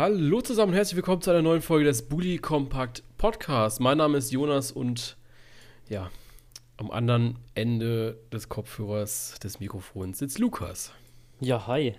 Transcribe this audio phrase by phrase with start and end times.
[0.00, 3.80] Hallo zusammen und herzlich willkommen zu einer neuen Folge des Bully Compact Podcasts.
[3.80, 5.18] Mein Name ist Jonas und
[5.90, 6.10] ja,
[6.78, 10.90] am anderen Ende des Kopfhörers des Mikrofons sitzt Lukas.
[11.40, 11.96] Ja, hi.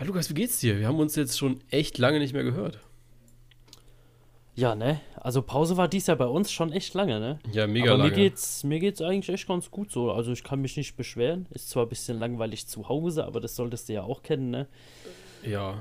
[0.00, 0.80] Ja, Lukas, wie geht's dir?
[0.80, 2.80] Wir haben uns jetzt schon echt lange nicht mehr gehört.
[4.56, 5.00] Ja, ne?
[5.14, 7.38] Also Pause war dies Jahr bei uns schon echt lange, ne?
[7.52, 8.10] Ja, mega Aber lange.
[8.10, 10.10] mir geht's, mir geht's eigentlich echt ganz gut so.
[10.10, 11.46] Also ich kann mich nicht beschweren.
[11.50, 14.66] Ist zwar ein bisschen langweilig zu Hause, aber das solltest du ja auch kennen, ne?
[15.44, 15.80] Ja,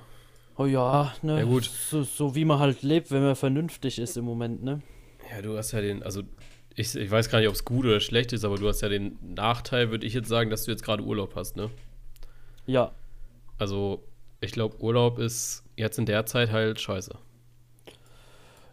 [0.57, 1.39] Oh ja, ne?
[1.39, 1.63] Ja, gut.
[1.65, 4.81] So, so wie man halt lebt, wenn man vernünftig ist im Moment, ne?
[5.33, 6.21] ja, du hast ja den, also
[6.75, 8.89] ich, ich weiß gar nicht, ob es gut oder schlecht ist, aber du hast ja
[8.89, 11.69] den Nachteil, würde ich jetzt sagen, dass du jetzt gerade Urlaub hast, ne?
[12.67, 12.91] Ja.
[13.57, 14.03] Also,
[14.41, 17.15] ich glaube, Urlaub ist jetzt in der Zeit halt scheiße.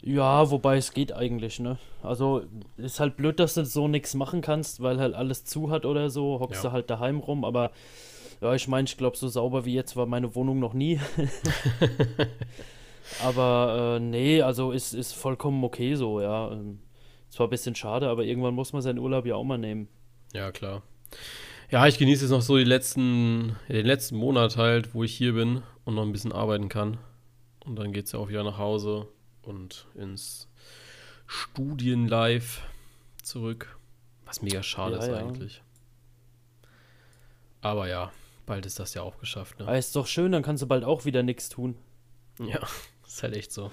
[0.02, 1.78] Ja, wobei es geht eigentlich, ne?
[2.02, 2.42] Also
[2.78, 6.08] ist halt blöd, dass du so nichts machen kannst, weil halt alles zu hat oder
[6.08, 6.70] so, hockst Ja.
[6.70, 7.70] du halt daheim rum, aber
[8.40, 11.00] ja, ich meine, ich glaube, so sauber wie jetzt war meine Wohnung noch nie.
[13.24, 16.52] aber äh, nee, also ist, ist vollkommen okay so, ja.
[16.52, 16.80] Ähm,
[17.30, 19.88] Zwar ein bisschen schade, aber irgendwann muss man seinen Urlaub ja auch mal nehmen.
[20.32, 20.82] Ja, klar.
[21.70, 25.34] Ja, ich genieße jetzt noch so die letzten, den letzten Monat halt, wo ich hier
[25.34, 26.98] bin und noch ein bisschen arbeiten kann.
[27.64, 29.06] Und dann geht es ja auch wieder nach Hause
[29.42, 30.48] und ins
[31.28, 32.62] Studienlife
[33.22, 33.78] zurück.
[34.24, 35.16] Was mega schade Ja, ist ja.
[35.16, 35.62] eigentlich.
[37.60, 38.10] Aber ja,
[38.50, 39.66] bald ist das ja auch geschafft, ne?
[39.68, 41.76] Aber ist doch schön, dann kannst du bald auch wieder nichts tun.
[42.40, 42.58] Ja,
[43.06, 43.70] ist halt echt so.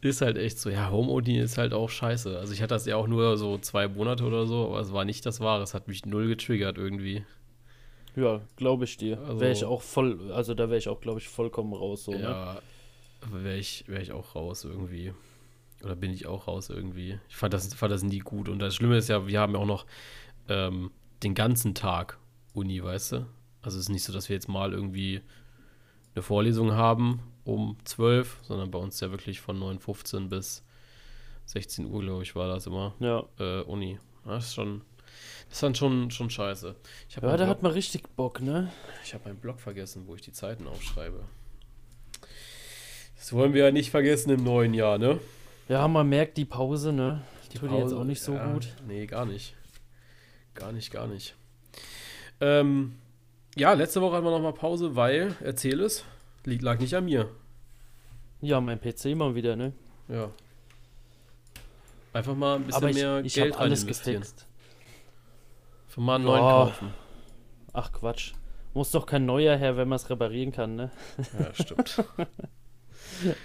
[0.00, 0.70] Ist halt echt so.
[0.70, 2.38] Ja, Home-Uni ist halt auch scheiße.
[2.38, 5.04] Also ich hatte das ja auch nur so zwei Monate oder so, aber es war
[5.04, 5.62] nicht das Wahre.
[5.62, 7.24] Es hat mich null getriggert irgendwie.
[8.14, 9.20] Ja, glaube ich dir.
[9.20, 12.12] Also- wäre ich auch voll, also da wäre ich auch, glaube ich, vollkommen raus so,
[12.12, 12.20] ne?
[12.22, 12.62] Ja,
[13.30, 15.12] wäre ich, wär ich auch raus irgendwie.
[15.84, 17.18] Oder bin ich auch raus irgendwie.
[17.28, 18.48] Ich fand das, fand das nie gut.
[18.48, 19.84] Und das Schlimme ist ja, wir haben ja auch noch
[20.48, 20.90] ähm,
[21.22, 22.18] den ganzen Tag
[22.56, 23.26] Uni, weißt du?
[23.62, 25.20] Also es ist nicht so, dass wir jetzt mal irgendwie
[26.14, 30.64] eine Vorlesung haben um 12, sondern bei uns ja wirklich von 9.15 bis
[31.46, 33.24] 16 Uhr, glaube ich, war das immer Ja.
[33.38, 33.98] äh, Uni.
[34.24, 34.82] Das ist schon,
[35.48, 36.74] das ist dann schon, schon scheiße.
[37.08, 38.72] Ich habe Ja, da Blog- hat man richtig Bock, ne?
[39.04, 41.24] ich hab meinen Blog vergessen, wo ich die Zeiten aufschreibe.
[43.16, 45.20] Das wollen wir ja nicht vergessen im neuen Jahr, ne?
[45.68, 47.22] Ja, man merkt die Pause, ne?
[47.52, 48.74] Die tut jetzt Pause, auch nicht so ja, gut.
[48.86, 49.54] Nee, gar nicht.
[50.54, 51.34] Gar nicht, gar nicht.
[52.40, 52.96] Ähm,
[53.56, 56.04] ja, letzte Woche hatten wir nochmal Pause, weil, erzähl es,
[56.44, 57.30] liegt, lag nicht an mir.
[58.40, 59.72] Ja, mein PC mal wieder, ne?
[60.08, 60.30] Ja.
[62.12, 64.20] Einfach mal ein bisschen Aber ich, mehr ich Geld rein alles investieren.
[64.20, 64.46] gefixt.
[65.88, 66.50] Für mal einen neuen Ja.
[66.50, 66.94] kaufen.
[67.72, 68.32] Ach Quatsch.
[68.74, 70.90] Muss doch kein neuer her, wenn man es reparieren kann, ne?
[71.38, 72.04] Ja, stimmt.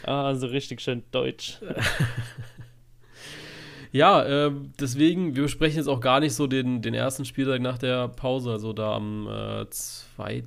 [0.04, 1.60] Ah, so richtig schön deutsch.
[3.92, 7.78] Ja, ähm, deswegen, wir besprechen jetzt auch gar nicht so den, den ersten Spieltag nach
[7.78, 10.44] der Pause, also da am äh, 2.,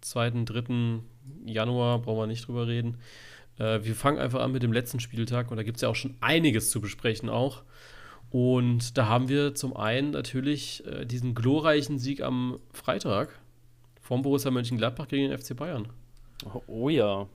[0.00, 1.00] 2., 3.
[1.46, 2.98] Januar, brauchen wir nicht drüber reden.
[3.58, 5.96] Äh, wir fangen einfach an mit dem letzten Spieltag und da gibt es ja auch
[5.96, 7.62] schon einiges zu besprechen auch.
[8.30, 13.30] Und da haben wir zum einen natürlich äh, diesen glorreichen Sieg am Freitag
[14.00, 15.88] vom Borussia Mönchengladbach gegen den FC Bayern.
[16.52, 17.26] Oh, oh ja.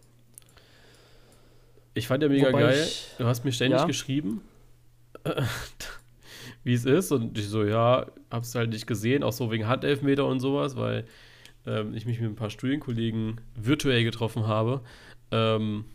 [1.94, 2.84] Ich fand ja mega Wobei geil.
[2.88, 3.86] ich- Du hast mir ständig Ja?
[3.86, 4.42] geschrieben,
[6.64, 7.12] wie es ist.
[7.12, 11.06] Und ich so, ja, hab's halt nicht gesehen, auch so wegen Handelfmeter und sowas, weil
[11.66, 14.82] ähm, ich mich mit ein paar Studienkollegen virtuell getroffen habe.
[15.32, 15.86] Ähm,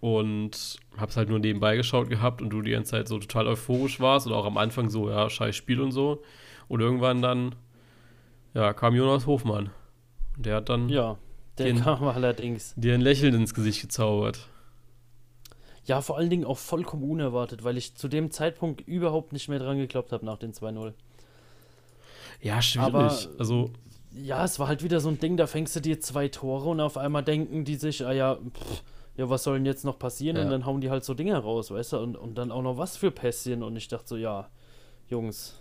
[0.00, 3.98] und hab's halt nur nebenbei geschaut gehabt und du die ganze Zeit so total euphorisch
[3.98, 6.22] warst und auch am Anfang so, ja, scheiß Spiel und so.
[6.68, 7.54] Und irgendwann dann,
[8.54, 9.70] ja, kam Jonas Hofmann.
[10.36, 11.18] Und der hat dann Ja,
[11.58, 12.74] der Den- kam allerdings.
[12.76, 14.48] dir ein Lächeln ins Gesicht gezaubert.
[15.88, 19.58] Ja, vor allen Dingen auch vollkommen unerwartet, weil ich zu dem Zeitpunkt überhaupt nicht mehr
[19.58, 20.92] dran geglaubt habe nach den 2-0.
[22.42, 22.86] Ja, schwierig.
[22.94, 23.70] Aber- also,
[24.12, 26.80] Ja, es war halt wieder so ein Ding, da fängst du dir zwei Tore und
[26.80, 28.82] auf einmal denken die sich, ah ja, pff,
[29.16, 30.36] ja, was soll denn jetzt noch passieren?
[30.36, 30.44] Ja.
[30.44, 31.98] Und dann hauen die halt so Dinger raus, weißt du?
[31.98, 33.62] Und, und dann auch noch was für Pässchen.
[33.62, 34.48] Und ich dachte so, ja,
[35.08, 35.54] Jungs,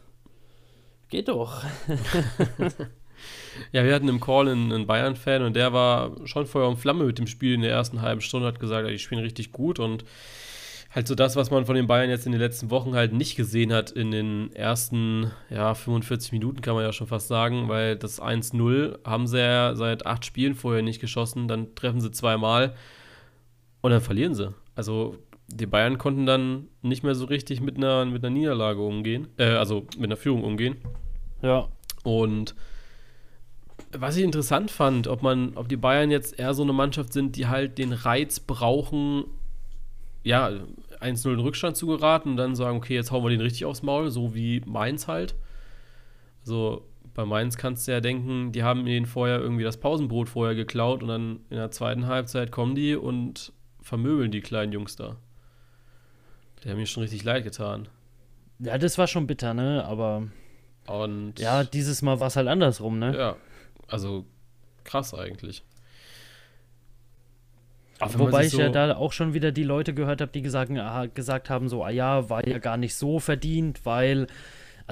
[1.09, 1.63] geht doch.
[3.71, 7.05] Ja, wir hatten im Call einen, einen Bayern-Fan und der war schon Feuer und Flamme
[7.05, 10.05] mit dem Spiel in der ersten halben Stunde, hat gesagt, die spielen richtig gut und
[10.93, 13.35] halt so das, was man von den Bayern jetzt in den letzten Wochen halt nicht
[13.35, 17.95] gesehen hat in den ersten, ja, 45 Minuten kann man ja schon fast sagen, weil
[17.95, 22.73] das 1-0 haben sie ja seit acht Spielen vorher nicht geschossen, dann treffen sie zweimal
[23.81, 24.53] und dann verlieren sie.
[24.75, 29.27] Also die Bayern konnten dann nicht mehr so richtig mit einer, mit einer Niederlage umgehen,
[29.37, 30.77] äh, also mit einer Führung umgehen.
[31.41, 31.67] Ja,
[32.03, 32.55] Und
[33.99, 37.35] was ich interessant fand, ob man, ob die Bayern jetzt eher so eine Mannschaft sind,
[37.35, 39.25] die halt den Reiz brauchen,
[40.23, 40.51] ja,
[40.99, 43.83] 1-0 in Rückstand zu geraten und dann sagen, okay, jetzt hauen wir den richtig aufs
[43.83, 45.35] Maul, so wie Mainz halt.
[46.41, 50.53] Also Bei Mainz kannst du ja denken, die haben ihnen vorher irgendwie das Pausenbrot vorher
[50.53, 53.51] geklaut und dann in der zweiten Halbzeit kommen die und
[53.81, 55.15] vermöbeln die kleinen Jungs da.
[56.63, 57.87] Die haben mir schon richtig leid getan.
[58.59, 59.83] Ja, das war schon bitter, ne?
[59.85, 60.27] Aber.
[60.87, 61.39] Und.
[61.39, 63.17] Ja, dieses Mal war es halt andersrum, ne?
[63.17, 63.35] Ja.
[63.87, 64.25] Also
[64.83, 65.63] krass eigentlich.
[67.99, 70.71] Wobei ich so ja da auch schon wieder die Leute gehört habe, die gesagt,
[71.15, 74.27] gesagt haben, so, ah ja, war ja gar nicht so verdient, weil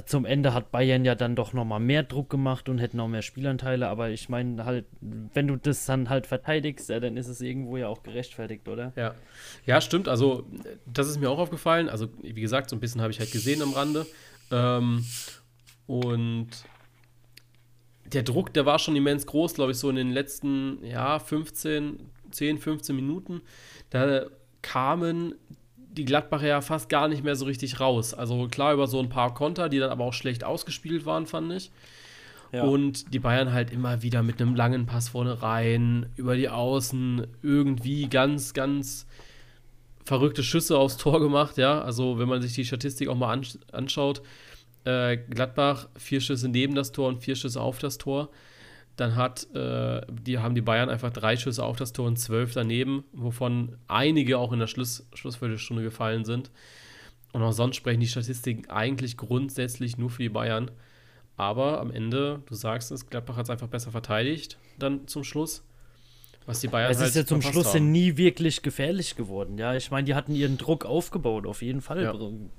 [0.05, 3.21] zum Ende hat Bayern ja dann doch nochmal mehr Druck gemacht und hätte noch mehr
[3.21, 7.39] Spielanteile, aber ich meine halt, wenn du das dann halt verteidigst, ja, dann ist es
[7.39, 8.91] irgendwo ja auch gerechtfertigt, oder?
[8.97, 9.15] Ja.
[9.65, 10.45] Ja, stimmt, also
[10.85, 13.61] das ist mir auch aufgefallen, also wie gesagt, so ein bisschen habe ich halt gesehen
[13.61, 14.05] am Rande
[14.51, 15.05] ähm,
[15.87, 16.49] und
[18.05, 21.99] der Druck, der war schon immens groß, glaube ich, so in den letzten, ja, 15,
[22.31, 23.41] 10, 15 Minuten.
[23.89, 24.25] Da
[24.61, 25.35] kamen
[25.77, 28.13] die Gladbacher ja fast gar nicht mehr so richtig raus.
[28.13, 31.51] Also klar über so ein paar Konter, die dann aber auch schlecht ausgespielt waren, fand
[31.53, 31.71] ich.
[32.51, 32.63] Ja.
[32.63, 37.27] Und die Bayern halt immer wieder mit einem langen Pass vorne rein, über die Außen,
[37.41, 39.07] irgendwie ganz, ganz
[40.05, 41.81] verrückte Schüsse aufs Tor gemacht, ja.
[41.81, 43.41] Also wenn man sich die Statistik auch mal
[43.71, 44.21] anschaut,
[44.85, 48.29] äh, Gladbach vier Schüsse neben das Tor und vier Schüsse auf das Tor.
[48.95, 52.53] Dann hat, äh, die, haben die Bayern einfach drei Schüsse auf das Tor und zwölf
[52.53, 56.49] daneben, wovon einige auch in der Schluss, Schlussviertelstunde gefallen sind.
[57.33, 60.71] Und auch sonst sprechen die Statistiken eigentlich grundsätzlich nur für die Bayern.
[61.35, 65.63] Aber am Ende, du sagst es, Gladbach hat es einfach besser verteidigt, dann zum Schluss.
[66.45, 67.91] Was die Bayern Es halt ist ja zum Schluss haben.
[67.91, 69.75] nie wirklich gefährlich geworden, ja.
[69.75, 72.03] Ich meine, die hatten ihren Druck aufgebaut, auf jeden Fall.
[72.03, 72.13] Ja.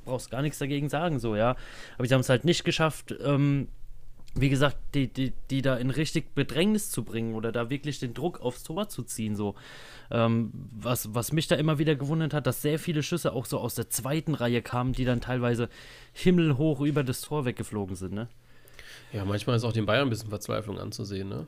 [0.05, 1.57] Brauchst gar nichts dagegen sagen, so, ja.
[1.97, 3.69] Aber sie haben es halt nicht geschafft, ähm,
[4.39, 8.13] wie gesagt, die, die, die da in richtig Bedrängnis zu bringen oder da wirklich den
[8.13, 9.35] Druck aufs Tor zu ziehen.
[9.35, 9.55] So.
[10.11, 13.59] Ähm, was, was mich da immer wieder gewundert hat, dass sehr viele Schüsse auch so
[13.59, 15.69] aus der zweiten Reihe kamen, die dann teilweise
[16.13, 18.13] himmelhoch über das Tor weggeflogen sind.
[18.13, 18.29] Ne?
[19.13, 21.29] Ja, manchmal ist auch den Bayern ein bisschen Verzweiflung anzusehen.
[21.29, 21.47] Ne?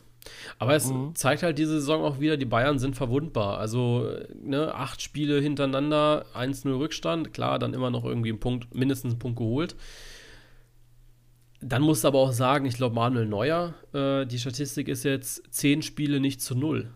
[0.59, 1.15] Aber es mhm.
[1.15, 3.59] zeigt halt diese Saison auch wieder, die Bayern sind verwundbar.
[3.59, 4.11] Also
[4.43, 9.19] ne, acht Spiele hintereinander, 1-0 Rückstand, klar, dann immer noch irgendwie einen Punkt, mindestens einen
[9.19, 9.77] Punkt geholt.
[11.61, 15.43] Dann musst du aber auch sagen, ich glaube, Manuel Neuer, äh, die Statistik ist jetzt
[15.53, 16.91] zehn Spiele nicht zu null.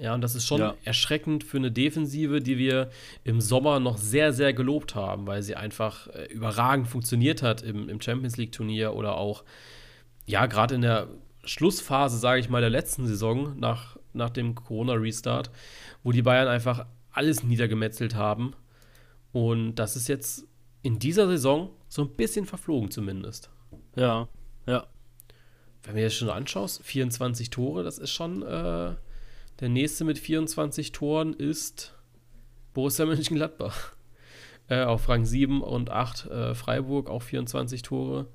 [0.00, 0.76] Ja, und das ist schon ja.
[0.84, 2.90] erschreckend für eine Defensive, die wir
[3.24, 7.88] im Sommer noch sehr, sehr gelobt haben, weil sie einfach äh, überragend funktioniert hat im,
[7.88, 9.44] im Champions League-Turnier oder auch,
[10.24, 11.08] ja, gerade in der
[11.48, 15.50] Schlussphase, sage ich mal, der letzten Saison nach, nach dem Corona-Restart,
[16.02, 18.54] wo die Bayern einfach alles niedergemetzelt haben.
[19.32, 20.46] Und das ist jetzt
[20.82, 23.50] in dieser Saison so ein bisschen verflogen zumindest.
[23.96, 24.28] Ja,
[24.66, 24.86] ja.
[25.82, 28.94] Wenn du dir das schon anschaust, 24 Tore, das ist schon äh,
[29.60, 31.94] der nächste mit 24 Toren ist
[32.74, 33.92] Borussia Mönchengladbach.
[34.68, 38.26] Äh, auf Rang 7 und 8 äh, Freiburg, auch 24 Tore.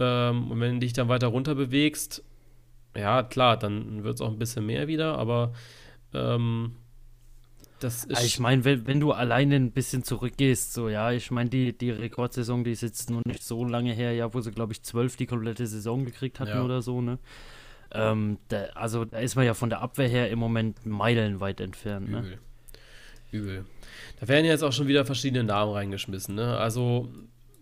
[0.00, 2.24] Ähm, und wenn du dich dann weiter runter bewegst,
[2.96, 5.52] ja, klar, dann wird es auch ein bisschen mehr wieder, aber
[6.12, 6.76] ähm,
[7.80, 8.22] das ist.
[8.24, 11.90] ich meine, wenn, wenn du alleine ein bisschen zurückgehst, so, ja, ich meine, die, die
[11.90, 15.16] Rekordsaison, die ist jetzt noch nicht so lange her, ja, wo sie, glaube ich, zwölf
[15.16, 16.62] die komplette Saison gekriegt hatten ja.
[16.62, 17.18] oder so, ne?
[17.92, 22.10] Ähm, da, also da ist man ja von der Abwehr her im Moment meilenweit entfernt,
[22.10, 22.18] ne?
[22.20, 22.38] Übel.
[23.32, 23.64] Übel.
[24.20, 26.56] Da werden jetzt auch schon wieder verschiedene Namen reingeschmissen, ne?
[26.58, 27.08] Also,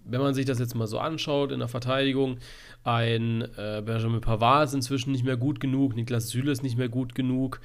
[0.09, 2.39] wenn man sich das jetzt mal so anschaut in der Verteidigung,
[2.85, 6.89] ein äh, Benjamin Pavard ist inzwischen nicht mehr gut genug, Niklas Süle ist nicht mehr
[6.89, 7.61] gut genug.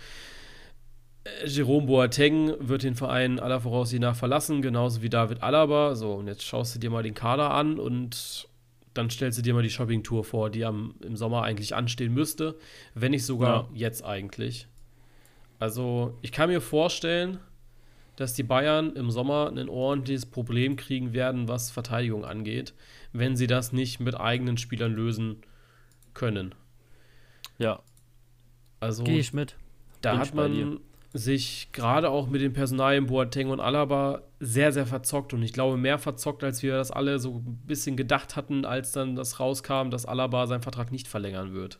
[1.24, 5.95] Äh, Jerome Boateng wird den Verein aller Voraussicht nach verlassen, genauso wie David Alaba.
[5.95, 8.47] So, und jetzt schaust du dir mal den Kader an und
[8.94, 12.56] dann stellst du dir mal die Shopping-Tour vor, die am, im Sommer eigentlich anstehen müsste,
[12.94, 13.88] wenn nicht sogar ja.
[13.88, 14.68] jetzt eigentlich.
[15.59, 17.40] Also, ich kann mir vorstellen,
[18.15, 22.73] dass die Bayern im Sommer ein ordentliches Problem kriegen werden, was Verteidigung angeht,
[23.11, 25.37] wenn sie das nicht mit eigenen Spielern lösen
[26.13, 26.53] können.
[27.57, 27.81] Ja.
[28.79, 29.55] Also, gehe ich mit.
[30.01, 30.79] Da Bin hat man
[31.13, 35.33] sich gerade auch mit den Personalien Boateng und Alaba sehr, sehr verzockt.
[35.33, 38.91] Und ich glaube, mehr verzockt, als wir das alle so ein bisschen gedacht hatten, als
[38.91, 41.79] dann das rauskam, dass Alaba seinen Vertrag nicht verlängern wird.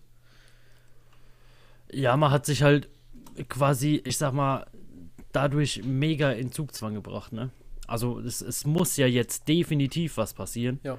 [1.92, 2.90] Ja, man hat sich halt
[3.50, 4.68] quasi, ich sag mal,
[5.34, 7.50] dadurch mega in Zugzwang gebracht, ne?
[7.88, 10.80] Also es, es muss ja jetzt definitiv was passieren.
[10.84, 10.98] Ja.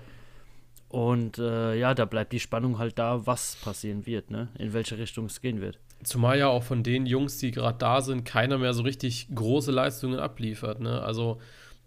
[0.88, 4.48] Und äh, ja, da bleibt die Spannung halt da, was passieren wird, ne?
[4.58, 5.80] In welche Richtung es gehen wird.
[6.04, 9.72] Zumal ja auch von den Jungs, die gerade da sind, keiner mehr so richtig große
[9.72, 10.80] Leistungen abliefert.
[10.80, 11.02] Ne?
[11.02, 11.40] Also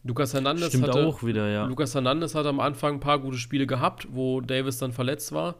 [0.04, 1.66] Lukas Hernandez Stimmt hatte, auch wieder, ja.
[1.66, 5.56] Lukas Hernandez hat am Anfang ein paar gute Spiele gehabt, wo Davis dann verletzt war.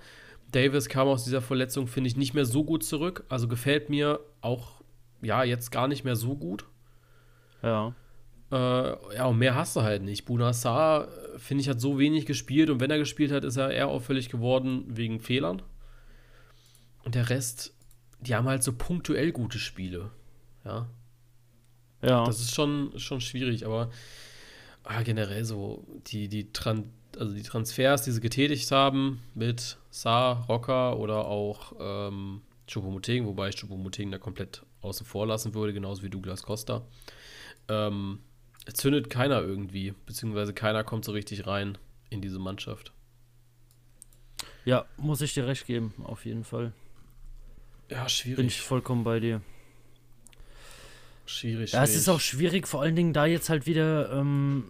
[0.52, 3.26] Davis kam aus dieser Verletzung, finde ich, nicht mehr so gut zurück.
[3.30, 4.82] Also gefällt mir auch,
[5.22, 6.66] ja, jetzt gar nicht mehr so gut.
[7.62, 7.94] Ja.
[8.52, 10.26] Äh, ja, und mehr hast du halt nicht.
[10.26, 13.90] Bunassar, finde ich, hat so wenig gespielt und wenn er gespielt hat, ist er eher
[13.90, 15.62] auffällig geworden wegen Fehlern.
[17.04, 17.74] Und der Rest,
[18.20, 20.12] die haben halt so punktuell gute Spiele.
[20.66, 20.88] Ja.
[22.02, 22.26] Ja.
[22.26, 23.90] Das ist schon, schon schwierig, aber
[24.84, 30.46] ah, generell so die, die, Tran also die Transfers, die sie getätigt haben mit Saar,
[30.48, 36.04] Rocker oder auch ähm, Choupo-Moting, wobei ich Choupo-Moting da komplett außen vor lassen würde, genauso
[36.04, 36.86] wie Douglas Costa.
[37.70, 38.20] Ähm,
[38.74, 41.78] zündet keiner irgendwie, beziehungsweise keiner kommt so richtig rein
[42.10, 42.92] in diese Mannschaft.
[44.66, 46.74] Ja, muss ich dir recht geben, auf jeden Fall.
[47.90, 48.38] Ja, schwierig.
[48.38, 49.42] Bin ich vollkommen bei dir.
[51.26, 54.64] Schwierig, Ja, es ist auch schwierig, vor allen Dingen da jetzt halt wieder, ähm,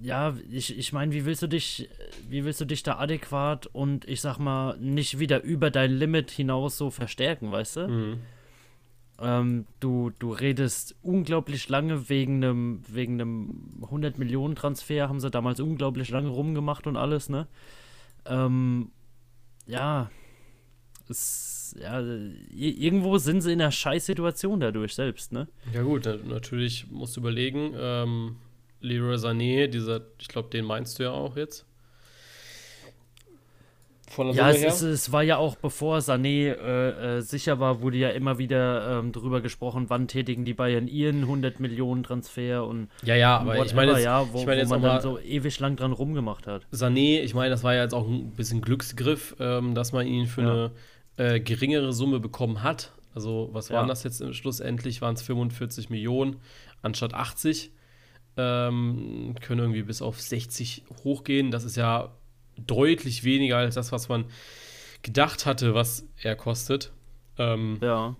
[0.00, 1.88] ja, ich, ich meine, wie willst du dich,
[2.28, 6.30] wie willst du dich da adäquat und ich sag mal, nicht wieder über dein Limit
[6.30, 7.88] hinaus so verstärken, weißt du?
[7.88, 8.20] Mhm.
[9.20, 15.30] Ähm, du, du redest unglaublich lange wegen einem wegen einem 100 Millionen Transfer, haben sie
[15.30, 17.48] damals unglaublich lange rumgemacht und alles, ne?
[18.26, 18.90] Ähm,
[19.66, 20.10] ja,
[21.08, 22.00] es, ja,
[22.50, 25.48] irgendwo sind sie in einer Scheißsituation dadurch selbst, ne?
[25.72, 28.36] Ja gut, natürlich musst du überlegen, ähm,
[28.80, 31.66] Leroy Sané, dieser, ich glaube, den meinst du ja auch jetzt.
[34.10, 37.82] Von der ja, es, ist, es, war ja auch bevor Sané äh, äh, sicher war,
[37.82, 42.66] wurde ja immer wieder ähm, darüber gesprochen, wann tätigen die Bayern ihren 100 Millionen Transfer
[42.66, 45.18] und ja, ja, aber whatever, ich meine, ja, wo, ich meine wo man dann so
[45.18, 46.66] ewig lang dran rumgemacht hat.
[46.72, 50.26] Sané, ich meine, das war ja jetzt auch ein bisschen Glücksgriff, ähm, dass man ihn
[50.26, 50.70] für ja.
[51.18, 52.92] eine äh, geringere Summe bekommen hat.
[53.14, 53.88] Also was waren ja.
[53.88, 55.02] das jetzt schlussendlich?
[55.02, 56.36] Waren es 45 Millionen
[56.82, 57.72] anstatt 80?
[58.36, 61.50] Ähm, können irgendwie bis auf 60 hochgehen.
[61.50, 62.12] Das ist ja
[62.66, 64.26] deutlich weniger als das, was man
[65.02, 66.92] gedacht hatte, was er kostet.
[67.38, 68.16] Ähm, ja.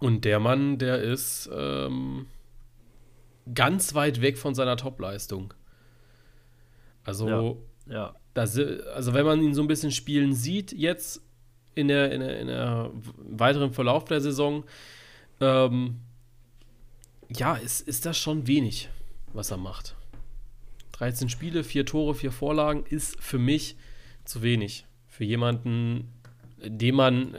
[0.00, 2.26] Und der Mann, der ist ähm,
[3.54, 5.54] ganz weit weg von seiner Topleistung.
[7.04, 7.94] Also, ja.
[7.94, 8.14] ja.
[8.34, 11.22] Das, also wenn man ihn so ein bisschen spielen sieht, jetzt
[11.74, 14.64] in der, in der, in der weiteren Verlauf der Saison,
[15.40, 16.00] ähm,
[17.28, 18.88] ja, ist, ist das schon wenig,
[19.32, 19.96] was er macht.
[20.98, 23.76] 13 Spiele, 4 Tore, 4 Vorlagen ist für mich
[24.24, 24.86] zu wenig.
[25.06, 26.12] Für jemanden,
[26.62, 27.38] dem man äh,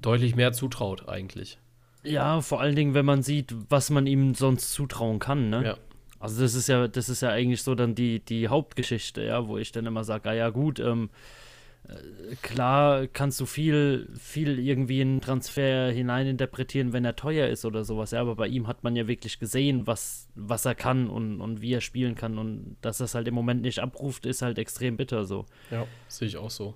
[0.00, 1.58] deutlich mehr zutraut, eigentlich.
[2.04, 5.64] Ja, vor allen Dingen, wenn man sieht, was man ihm sonst zutrauen kann, ne?
[5.64, 5.76] Ja.
[6.20, 9.56] Also das ist ja, das ist ja eigentlich so dann die, die Hauptgeschichte, ja, wo
[9.56, 11.47] ich dann immer sage, ah ja gut, ähm, äh,
[12.42, 18.10] klar kannst du viel, viel irgendwie in Transfer hineininterpretieren, wenn er teuer ist oder sowas,
[18.10, 21.60] ja, aber bei ihm hat man ja wirklich gesehen, was, was er kann und, und
[21.62, 24.96] wie er spielen kann und dass es halt im Moment nicht abruft, ist halt extrem
[24.96, 25.46] bitter so.
[25.70, 26.74] Ja, sehe ich auch so.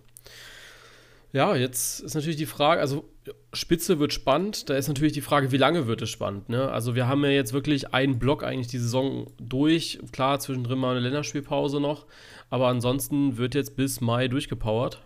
[1.32, 3.08] Ja, jetzt ist natürlich die Frage, also
[3.54, 6.70] Spitze wird spannend, da ist natürlich die Frage, wie lange wird es spannend, ne?
[6.70, 10.90] Also wir haben ja jetzt wirklich einen Block eigentlich die Saison durch, klar, zwischendrin mal
[10.90, 12.06] eine Länderspielpause noch,
[12.50, 15.02] aber ansonsten wird jetzt bis Mai durchgepowert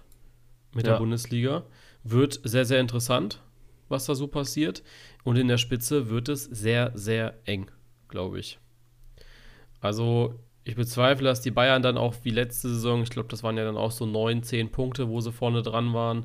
[0.74, 0.92] mit ja.
[0.92, 1.64] der Bundesliga.
[2.02, 3.42] Wird sehr, sehr interessant,
[3.88, 4.82] was da so passiert.
[5.24, 7.70] Und in der Spitze wird es sehr, sehr eng,
[8.08, 8.58] glaube ich.
[9.80, 10.34] Also,
[10.66, 13.64] ich bezweifle, dass die Bayern dann auch wie letzte Saison, ich glaube, das waren ja
[13.64, 16.24] dann auch so neun, zehn Punkte, wo sie vorne dran waren,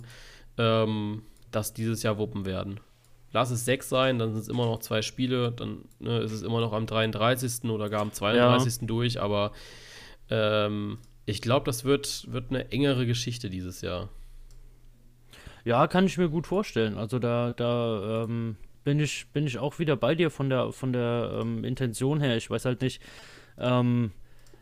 [0.57, 1.21] ähm,
[1.51, 2.79] dass dieses Jahr wuppen werden.
[3.31, 6.41] Lass es sechs sein, dann sind es immer noch zwei Spiele, dann ne, ist es
[6.41, 7.69] immer noch am 33.
[7.69, 8.81] oder gar am 32.
[8.81, 8.88] Ja.
[8.88, 9.51] durch, aber
[10.31, 14.10] ähm, ich glaube, das wird, wird eine engere Geschichte dieses Jahr.
[15.65, 16.98] Ja, kann ich mir gut vorstellen.
[16.98, 20.93] Also da, da ähm, bin, ich, bin ich auch wieder bei dir von der, von
[20.93, 22.38] der ähm, Intention her.
[22.38, 23.03] Ich weiß halt nicht,
[23.60, 24.12] ähm,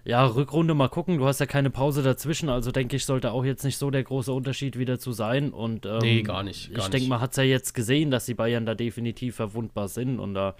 [0.09, 1.19] ja, Rückrunde mal gucken.
[1.19, 4.03] Du hast ja keine Pause dazwischen, also denke ich, sollte auch jetzt nicht so der
[4.03, 5.51] große Unterschied wieder zu sein.
[5.51, 6.73] Und, ähm, nee, gar nicht.
[6.73, 9.87] Gar ich denke, man hat es ja jetzt gesehen, dass die Bayern da definitiv verwundbar
[9.87, 10.19] sind.
[10.19, 10.55] Und da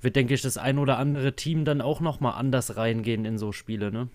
[0.00, 3.50] wird, denke ich, das ein oder andere Team dann auch nochmal anders reingehen in so
[3.50, 4.08] Spiele, ne?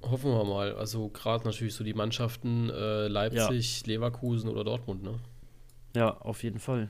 [0.00, 0.76] Hoffen wir mal.
[0.76, 3.94] Also gerade natürlich so die Mannschaften äh, Leipzig, ja.
[3.94, 5.18] Leverkusen oder Dortmund, ne?
[5.96, 6.88] Ja, auf jeden Fall.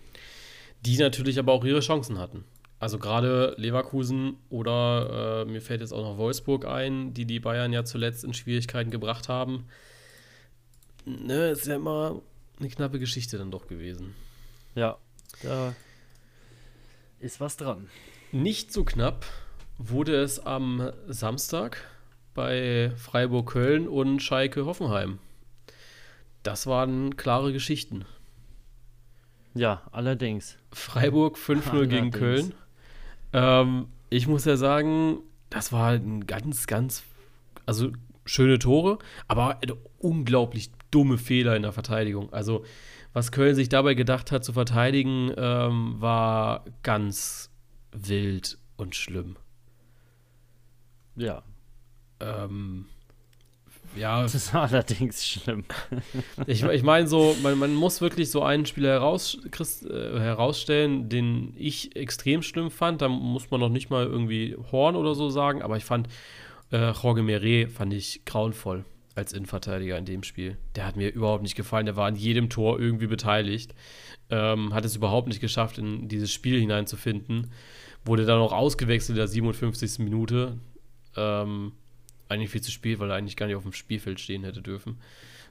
[0.85, 2.45] Die natürlich aber auch ihre Chancen hatten.
[2.85, 7.73] Also gerade Leverkusen oder äh, mir fällt jetzt auch noch Wolfsburg ein, die die Bayern
[7.73, 9.65] ja zuletzt in Schwierigkeiten gebracht haben.
[11.07, 12.21] Ne, ist ja immer
[12.61, 14.15] eine knappe Geschichte dann doch gewesen.
[14.75, 14.99] Ja,
[15.43, 15.75] da
[17.21, 17.89] ist was dran.
[18.33, 19.25] Nicht so knapp
[19.79, 21.89] wurde es am Samstag
[22.35, 25.21] bei Freiburg Köln und Schalke Hoffenheim.
[26.43, 28.05] Das waren klare Geschichten.
[29.55, 30.59] Ja, allerdings.
[30.71, 32.53] Freiburg 5-0 gegen Köln.
[33.35, 35.19] Ähm, ich muss ja sagen,
[35.51, 37.03] das war ein ganz, ganz,
[37.67, 37.93] also
[38.25, 38.99] schöne Tore,
[39.29, 39.61] aber
[39.99, 42.33] unglaublich dumme Fehler in der Verteidigung.
[42.33, 42.65] Also,
[43.13, 47.51] was Köln sich dabei gedacht hat zu verteidigen, ähm, war ganz
[47.93, 49.37] wild und schlimm.
[51.17, 51.43] Ja,
[52.21, 52.87] ähm,
[53.97, 54.23] Ja.
[54.23, 55.65] Das ist allerdings schlimm.
[56.47, 61.09] ich ich meine so, man, man muss wirklich so einen Spieler heraus, Christ, äh, herausstellen,
[61.09, 63.03] den ich extrem schlimm fand.
[63.03, 66.09] Da muss man noch nicht mal irgendwie Horn oder so sagen, aber ich fand
[66.73, 68.85] äh, Jorge Meret fand ich grauenvoll
[69.15, 70.57] als Innenverteidiger in dem Spiel.
[70.75, 71.87] Der hat mir überhaupt nicht gefallen.
[71.87, 73.75] Der war an jedem Tor irgendwie beteiligt.
[74.31, 77.53] Ähm, hat es überhaupt nicht geschafft, in dieses Spiel hineinzufinden.
[78.05, 80.01] Wurde dann auch ausgewechselt in der 57.
[80.01, 80.59] Minute.
[81.17, 81.73] Ähm,
[82.29, 84.99] eigentlich viel zu spät, weil er eigentlich gar nicht auf dem Spielfeld stehen hätte dürfen.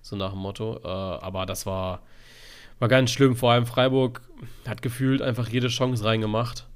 [0.01, 0.79] So nach dem Motto.
[0.83, 2.01] Äh, aber das war,
[2.79, 3.35] war ganz schlimm.
[3.35, 4.21] Vor allem Freiburg
[4.67, 6.67] hat gefühlt einfach jede Chance reingemacht.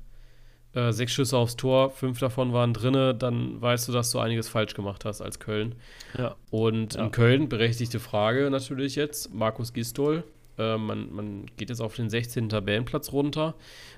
[0.73, 4.47] Äh, sechs Schüsse aufs Tor, fünf davon waren drinne, dann weißt du, dass du einiges
[4.47, 5.75] falsch gemacht hast als Köln.
[6.17, 6.35] Ja.
[6.51, 7.05] Und ja.
[7.05, 10.23] in Köln, berechtigte Frage natürlich jetzt, Markus Gistol.
[10.57, 12.49] Äh, man, man geht jetzt auf den 16.
[12.49, 13.55] Tabellenplatz runter,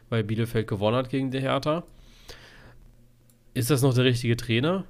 [0.10, 1.84] weil Bielefeld gewonnen hat gegen die Hertha.
[3.54, 4.86] Ist das noch der richtige Trainer?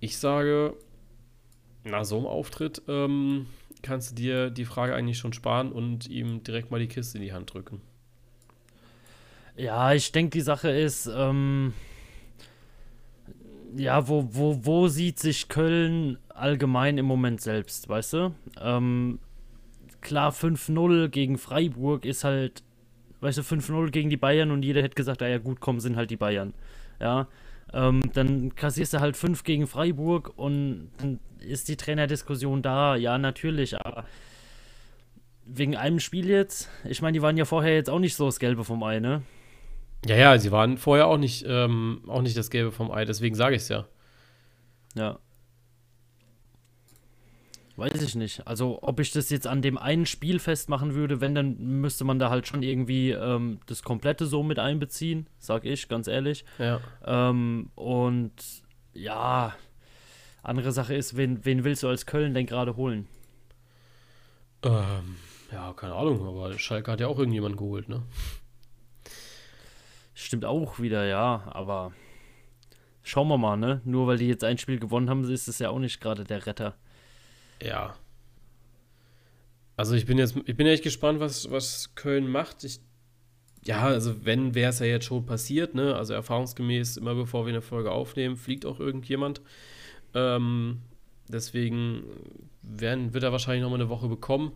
[0.00, 0.74] Ich sage,
[1.84, 3.46] nach so einem Auftritt ähm,
[3.82, 7.24] kannst du dir die Frage eigentlich schon sparen und ihm direkt mal die Kiste in
[7.24, 7.80] die Hand drücken.
[9.56, 11.72] Ja, ich denke, die Sache ist, ähm,
[13.74, 18.34] ja, wo, wo, wo sieht sich Köln allgemein im Moment selbst, weißt du?
[18.60, 19.18] Ähm,
[20.02, 22.62] klar, 5-0 gegen Freiburg ist halt,
[23.20, 25.96] weißt du, 5-0 gegen die Bayern und jeder hätte gesagt, ah ja gut, komm, sind
[25.96, 26.52] halt die Bayern.
[27.00, 27.28] Ja,
[27.72, 32.96] ähm, dann kassierst du halt 5 gegen Freiburg und dann ist die Trainerdiskussion da.
[32.96, 34.04] Ja, natürlich, aber
[35.44, 38.40] wegen einem Spiel jetzt, ich meine, die waren ja vorher jetzt auch nicht so das
[38.40, 39.22] Gelbe vom Ei, ne?
[40.06, 43.34] Ja, ja, sie waren vorher auch nicht, ähm, auch nicht das Gelbe vom Ei, deswegen
[43.34, 43.86] sage ich es ja.
[44.94, 45.18] Ja.
[47.76, 48.46] Weiß ich nicht.
[48.46, 52.18] Also, ob ich das jetzt an dem einen Spiel festmachen würde, wenn, dann müsste man
[52.18, 56.46] da halt schon irgendwie ähm, das Komplette so mit einbeziehen, sag ich, ganz ehrlich.
[56.58, 56.80] Ja.
[57.04, 58.32] Ähm, und
[58.94, 59.54] ja,
[60.42, 63.06] andere Sache ist, wen, wen willst du als Köln denn gerade holen?
[64.62, 65.16] Ähm,
[65.52, 68.02] ja, keine Ahnung, aber Schalke hat ja auch irgendjemanden geholt, ne?
[70.14, 71.92] Stimmt auch wieder, ja, aber
[73.02, 73.82] schauen wir mal, ne?
[73.84, 76.46] Nur weil die jetzt ein Spiel gewonnen haben, ist es ja auch nicht gerade der
[76.46, 76.74] Retter.
[77.62, 77.96] Ja.
[79.76, 82.64] Also ich bin jetzt, ich bin echt gespannt, was, was Köln macht.
[82.64, 82.80] Ich,
[83.64, 85.94] ja, also wenn, wäre es ja jetzt schon passiert, ne?
[85.94, 89.42] Also erfahrungsgemäß, immer bevor wir eine Folge aufnehmen, fliegt auch irgendjemand.
[90.14, 90.80] Ähm,
[91.28, 92.04] deswegen
[92.62, 94.52] werden, wird er wahrscheinlich noch mal eine Woche bekommen.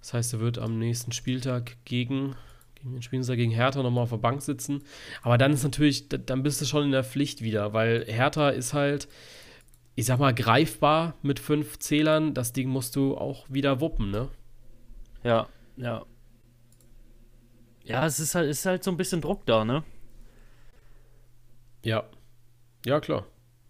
[0.00, 2.36] Das heißt, er wird am nächsten Spieltag gegen,
[2.76, 4.82] gegen den spielen sie gegen Hertha nochmal auf der Bank sitzen.
[5.22, 8.74] Aber dann ist natürlich, dann bist du schon in der Pflicht wieder, weil Hertha ist
[8.74, 9.08] halt,
[9.96, 12.34] ich sag mal, greifbar mit fünf Zählern.
[12.34, 14.28] Das Ding musst du auch wieder wuppen, ne?
[15.24, 16.04] Ja, ja.
[17.82, 19.82] Ja, es ist halt, ist halt so ein bisschen Druck da, ne?
[21.82, 22.04] Ja.
[22.84, 23.26] Ja, klar.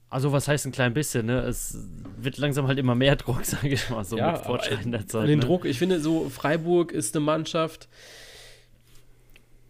[0.08, 1.40] Also, was heißt ein klein bisschen, ne?
[1.42, 1.78] Es
[2.16, 5.28] wird langsam halt immer mehr Druck, sage ich mal, so ja, mit fortschreitender Zeit.
[5.28, 5.44] Den ne?
[5.44, 7.88] Druck, ich finde, so Freiburg ist eine Mannschaft.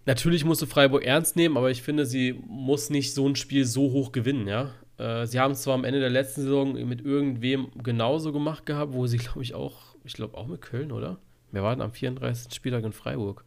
[0.07, 3.67] Natürlich musst du Freiburg ernst nehmen, aber ich finde, sie muss nicht so ein Spiel
[3.67, 4.73] so hoch gewinnen, ja.
[4.99, 8.93] Äh, sie haben es zwar am Ende der letzten Saison mit irgendwem genauso gemacht gehabt,
[8.93, 11.19] wo sie, glaube ich, auch, ich glaube auch mit Köln, oder?
[11.53, 12.53] Wir waren am 34.
[12.55, 13.45] Spieltag in Freiburg.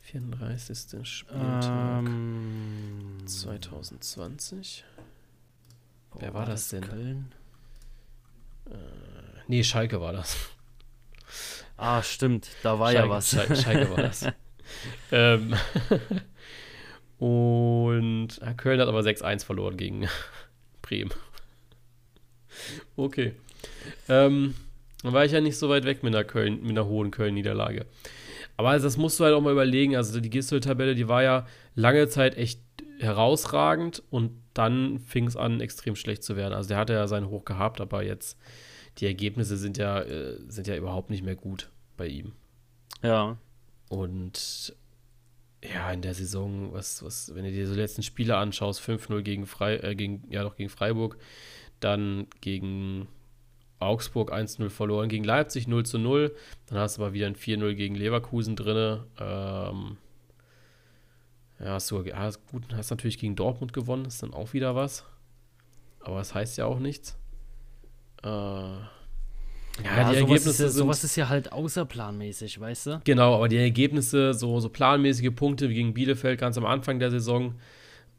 [0.00, 1.06] 34.
[1.06, 4.84] Spieltag ähm, 2020.
[6.10, 6.88] Boah, Wer war, war das, das, denn?
[6.88, 7.34] Köln?
[8.70, 8.74] Äh,
[9.48, 10.36] nee, Schalke war das.
[11.76, 13.30] Ah, stimmt, da war Schalke, ja was.
[13.30, 14.26] Schalke, Schalke war das.
[15.12, 15.54] ähm,
[17.18, 20.08] und Köln hat aber 6-1 verloren gegen
[20.86, 21.10] Bremen.
[22.96, 23.34] Okay.
[24.08, 24.54] Ähm,
[25.02, 27.84] dann war ich ja nicht so weit weg mit einer, Köln, mit einer hohen Köln-Niederlage.
[28.56, 29.94] Aber also das musst du halt auch mal überlegen.
[29.94, 32.60] Also die Gistol-Tabelle, die war ja lange Zeit echt
[32.98, 36.54] herausragend und dann fing es an, extrem schlecht zu werden.
[36.54, 38.38] Also der hatte ja seinen Hoch gehabt, aber jetzt
[38.98, 41.68] die Ergebnisse sind ja, äh, sind ja überhaupt nicht mehr gut
[41.98, 42.32] bei ihm.
[43.02, 43.36] Ja.
[43.90, 44.74] Und
[45.64, 49.48] ja, in der Saison, was, was, wenn du dir die letzten Spiele anschaust, 5-0 gegen,
[49.60, 51.18] äh, gegen, ja, gegen Freiburg,
[51.80, 53.08] dann gegen
[53.78, 56.32] Augsburg 1-0 verloren, gegen Leipzig 0-0,
[56.66, 59.02] dann hast du aber wieder ein 4-0 gegen Leverkusen drin.
[59.18, 59.96] Ähm,
[61.58, 65.04] ja, hast du hast, gut, hast natürlich gegen Dortmund gewonnen, ist dann auch wieder was.
[66.00, 67.18] Aber das heißt ja auch nichts.
[68.22, 68.76] Äh,
[69.84, 73.00] ja, ja die Ergebnisse ist ja, sind, sowas ist ja halt außerplanmäßig, weißt du?
[73.04, 77.10] Genau, aber die Ergebnisse, so, so planmäßige Punkte wie gegen Bielefeld ganz am Anfang der
[77.10, 77.54] Saison,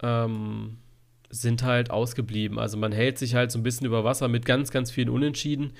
[0.02, 0.78] ähm,
[1.30, 2.58] sind halt ausgeblieben.
[2.60, 5.74] Also man hält sich halt so ein bisschen über Wasser mit ganz, ganz vielen Unentschieden.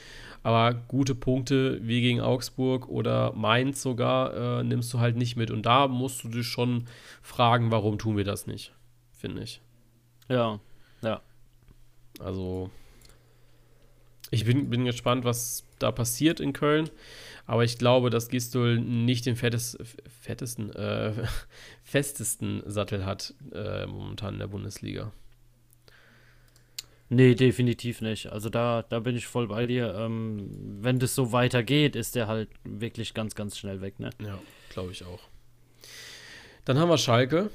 [0.44, 5.52] Aber gute Punkte wie gegen Augsburg oder Mainz sogar äh, nimmst du halt nicht mit.
[5.52, 6.86] Und da musst du dich schon
[7.22, 8.74] fragen, warum tun wir das nicht,
[9.12, 9.62] finde ich.
[10.30, 10.60] Ja,
[11.02, 11.22] ja.
[12.20, 12.70] Also
[14.32, 16.90] Ich bin, bin gespannt, was da passiert in Köln.
[17.46, 19.78] Aber ich glaube, dass Gistol nicht den fettes,
[20.22, 21.14] fettesten, äh,
[21.84, 25.12] festesten Sattel hat äh, momentan in der Bundesliga.
[27.10, 28.28] Nee, definitiv nicht.
[28.28, 29.96] Also da, da bin ich voll bei dir.
[29.96, 30.50] Ähm,
[30.82, 34.10] wenn das so weitergeht, ist der halt wirklich ganz, ganz schnell weg, ne?
[34.22, 34.38] Ja,
[34.70, 35.22] glaube ich auch.
[36.66, 37.50] Dann haben wir Schalke.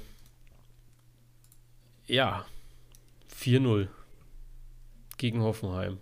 [2.06, 2.46] Ja,
[3.30, 3.88] 4-0
[5.18, 5.98] gegen Hoffenheim.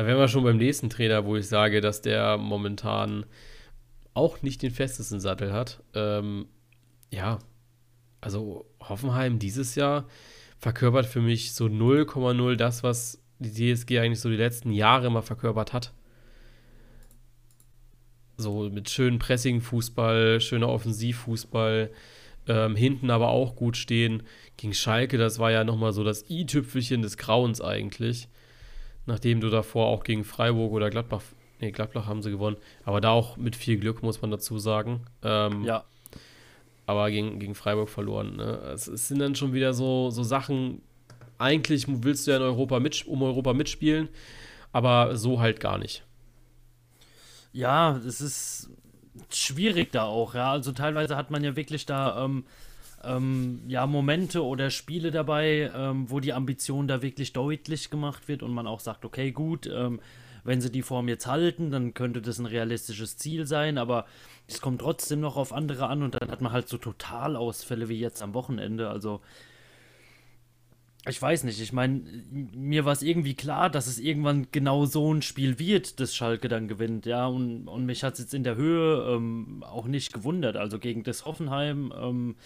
[0.00, 3.26] Da wären wir schon beim nächsten Trainer, wo ich sage, dass der momentan
[4.14, 5.82] auch nicht den festesten Sattel hat.
[5.92, 6.46] Ähm,
[7.10, 7.38] ja,
[8.22, 10.08] also Hoffenheim dieses Jahr
[10.58, 15.20] verkörpert für mich so 0,0 das, was die DSG eigentlich so die letzten Jahre immer
[15.20, 15.92] verkörpert hat.
[18.38, 21.90] So mit schönen Pressing-Fußball, schöner Offensivfußball,
[22.48, 24.22] ähm, hinten aber auch gut stehen.
[24.56, 28.28] Gegen Schalke, das war ja nochmal so das i-Tüpfelchen des Grauens eigentlich.
[29.06, 31.22] Nachdem du davor auch gegen Freiburg oder Gladbach,
[31.60, 35.02] nee, Gladbach haben sie gewonnen, aber da auch mit viel Glück, muss man dazu sagen.
[35.22, 35.84] Ähm, ja
[36.90, 38.34] aber gegen, gegen Freiburg verloren.
[38.36, 38.58] Ne?
[38.74, 40.82] Es, es, sind dann schon wieder so, so Sachen,
[41.38, 44.08] eigentlich willst du ja in Europa mit, um Europa mitspielen,
[44.72, 46.02] aber so halt gar nicht.
[47.52, 48.70] Ja, es ist
[49.32, 50.50] schwierig da auch, ja.
[50.50, 52.44] Also teilweise hat man ja wirklich da ähm,
[53.04, 58.42] ähm, ja, Momente oder Spiele dabei, ähm, wo die Ambition da wirklich deutlich gemacht wird
[58.42, 60.00] und man auch sagt, okay, gut, ähm,
[60.44, 64.06] wenn sie die Form jetzt halten, dann könnte das ein realistisches Ziel sein, aber
[64.46, 68.00] es kommt trotzdem noch auf andere an und dann hat man halt so Totalausfälle wie
[68.00, 68.88] jetzt am Wochenende.
[68.88, 69.20] Also,
[71.06, 75.12] ich weiß nicht, ich meine, mir war es irgendwie klar, dass es irgendwann genau so
[75.12, 78.44] ein Spiel wird, das Schalke dann gewinnt, ja, und, und mich hat es jetzt in
[78.44, 80.56] der Höhe ähm, auch nicht gewundert.
[80.56, 82.36] Also gegen das Hoffenheim, ähm,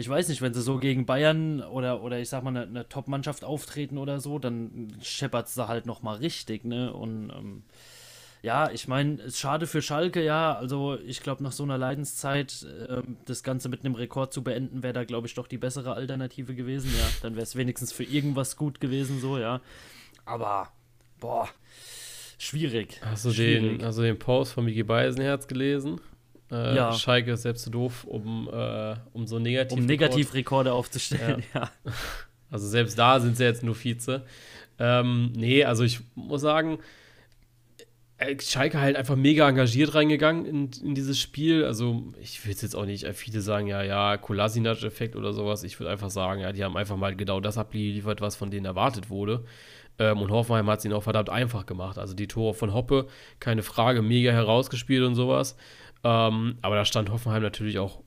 [0.00, 2.88] ich weiß nicht, wenn sie so gegen Bayern oder, oder ich sag mal eine, eine
[2.88, 7.62] Top-Mannschaft auftreten oder so, dann scheppert da halt nochmal richtig, ne, und ähm,
[8.42, 10.54] ja, ich meine, es ist schade für Schalke, ja.
[10.54, 14.82] Also ich glaube, nach so einer Leidenszeit äh, das Ganze mit einem Rekord zu beenden,
[14.82, 17.06] wäre da, glaube ich, doch die bessere Alternative gewesen, ja.
[17.20, 19.60] Dann wäre es wenigstens für irgendwas gut gewesen, so, ja.
[20.24, 20.72] Aber,
[21.20, 21.50] boah,
[22.38, 22.98] schwierig.
[23.04, 23.78] Hast du, schwierig.
[23.78, 26.00] Den, hast du den Post von Miki Beisenherz gelesen?
[26.50, 26.92] Äh, ja.
[26.92, 31.70] Schalke ist selbst zu doof, um, äh, um so negativ Um Negativrekorde aufzustellen, ja.
[31.84, 31.92] ja.
[32.50, 34.24] Also selbst da sind sie jetzt nur Vize.
[34.78, 36.78] Ähm, nee, also ich muss sagen,
[38.20, 41.64] äh, Schalke halt einfach mega engagiert reingegangen in, in dieses Spiel.
[41.64, 45.64] Also, ich will jetzt auch nicht, äh, viele sagen ja, ja, Kolasinac-Effekt oder sowas.
[45.64, 48.66] Ich würde einfach sagen, ja, die haben einfach mal genau das abgeliefert, was von denen
[48.66, 49.44] erwartet wurde.
[49.98, 51.98] Ähm, und Hoffenheim hat es ihnen auch verdammt einfach gemacht.
[51.98, 53.06] Also, die Tore von Hoppe,
[53.38, 55.56] keine Frage, mega herausgespielt und sowas.
[56.02, 58.02] Ähm, aber da stand Hoffenheim natürlich auch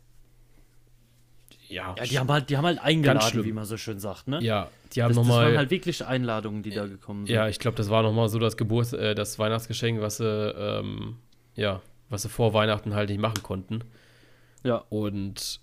[1.73, 4.39] ja, ja, die haben halt, die haben halt eingeladen, wie man so schön sagt, ne?
[4.41, 5.39] Ja, die haben nochmal.
[5.39, 7.33] Das waren halt wirklich Einladungen, die da gekommen sind.
[7.33, 11.17] Ja, ich glaube, das war nochmal so das Geburts-, äh, das Weihnachtsgeschenk, was sie, ähm,
[11.55, 13.79] ja, was sie vor Weihnachten halt nicht machen konnten.
[14.63, 14.83] Ja.
[14.89, 15.61] Und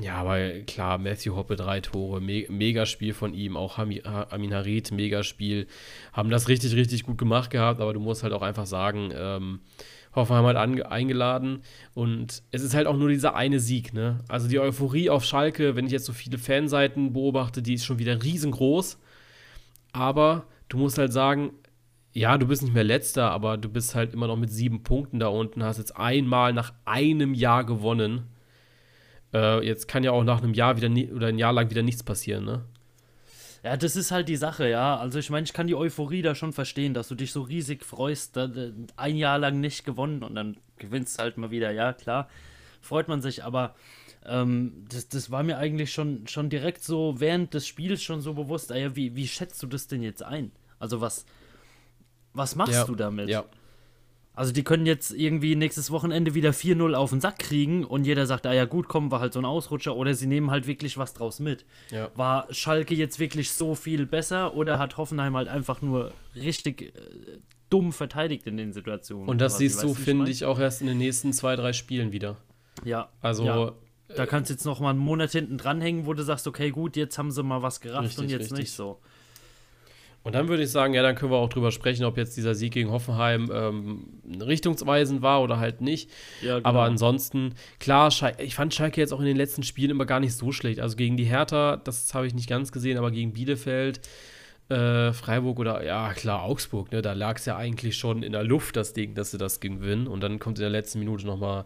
[0.00, 4.92] ja, aber klar, Matthew Hoppe drei Tore, Me Megaspiel von ihm, auch Hami, Amin Harit,
[4.92, 5.66] Megaspiel,
[6.12, 9.60] haben das richtig, richtig gut gemacht gehabt, aber du musst halt auch einfach sagen, ähm,
[10.18, 11.62] Hoffenheim hat eingeladen
[11.94, 14.18] und es ist halt auch nur dieser eine Sieg, ne?
[14.28, 17.98] Also die Euphorie auf Schalke, wenn ich jetzt so viele Fanseiten beobachte, die ist schon
[17.98, 18.98] wieder riesengroß.
[19.92, 21.52] Aber du musst halt sagen,
[22.12, 25.18] ja, du bist nicht mehr letzter, aber du bist halt immer noch mit sieben Punkten
[25.18, 28.24] da unten, hast jetzt einmal nach einem Jahr gewonnen.
[29.32, 32.02] Äh, jetzt kann ja auch nach einem Jahr wieder oder ein Jahr lang wieder nichts
[32.02, 32.64] passieren, ne?
[33.64, 34.96] Ja, das ist halt die Sache, ja.
[34.96, 37.84] Also ich meine, ich kann die Euphorie da schon verstehen, dass du dich so riesig
[37.84, 38.48] freust, da,
[38.96, 42.28] ein Jahr lang nicht gewonnen und dann gewinnst halt mal wieder, ja, klar.
[42.80, 43.74] Freut man sich, aber
[44.24, 48.34] ähm, das, das war mir eigentlich schon, schon direkt so während des Spiels schon so
[48.34, 50.52] bewusst, ey, wie, wie schätzt du das denn jetzt ein?
[50.78, 51.26] Also was,
[52.34, 53.28] was machst ja, du damit?
[53.28, 53.44] Ja.
[54.38, 58.24] Also die können jetzt irgendwie nächstes Wochenende wieder 4-0 auf den Sack kriegen und jeder
[58.24, 60.96] sagt, ah ja gut, komm, war halt so ein Ausrutscher oder sie nehmen halt wirklich
[60.96, 61.64] was draus mit.
[61.90, 62.12] Ja.
[62.14, 66.92] War Schalke jetzt wirklich so viel besser oder hat Hoffenheim halt einfach nur richtig äh,
[67.68, 69.28] dumm verteidigt in den Situationen?
[69.28, 72.36] Und das siehst du, finde ich, auch erst in den nächsten zwei, drei Spielen wieder.
[72.84, 73.08] Ja.
[73.20, 73.72] Also ja.
[74.14, 76.96] Da kannst du jetzt noch mal einen Monat hinten dranhängen, wo du sagst, okay, gut,
[76.96, 78.58] jetzt haben sie mal was gerafft richtig, und jetzt richtig.
[78.58, 79.00] nicht so.
[80.24, 82.54] Und dann würde ich sagen, ja, dann können wir auch drüber sprechen, ob jetzt dieser
[82.54, 86.10] Sieg gegen Hoffenheim ähm, richtungsweisend war oder halt nicht.
[86.42, 86.68] Ja, genau.
[86.68, 90.34] Aber ansonsten, klar, ich fand Schalke jetzt auch in den letzten Spielen immer gar nicht
[90.34, 90.80] so schlecht.
[90.80, 94.00] Also gegen die Hertha, das habe ich nicht ganz gesehen, aber gegen Bielefeld,
[94.68, 98.44] äh, Freiburg oder, ja, klar, Augsburg, ne, da lag es ja eigentlich schon in der
[98.44, 100.06] Luft, das Ding, dass sie das gewinnen.
[100.06, 101.64] Und dann kommt in der letzten Minute nochmal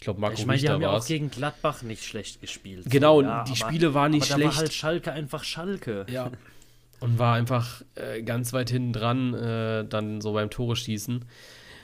[0.00, 2.86] ich glaube, Marco Ich meine, die haben ja auch gegen Gladbach nicht schlecht gespielt.
[2.88, 4.52] Genau, so, ja, die aber, Spiele waren nicht aber schlecht.
[4.52, 6.06] Da war halt Schalke einfach Schalke.
[6.10, 6.30] Ja.
[7.00, 11.24] und war einfach äh, ganz weit hinten dran, äh, dann so beim Tore schießen.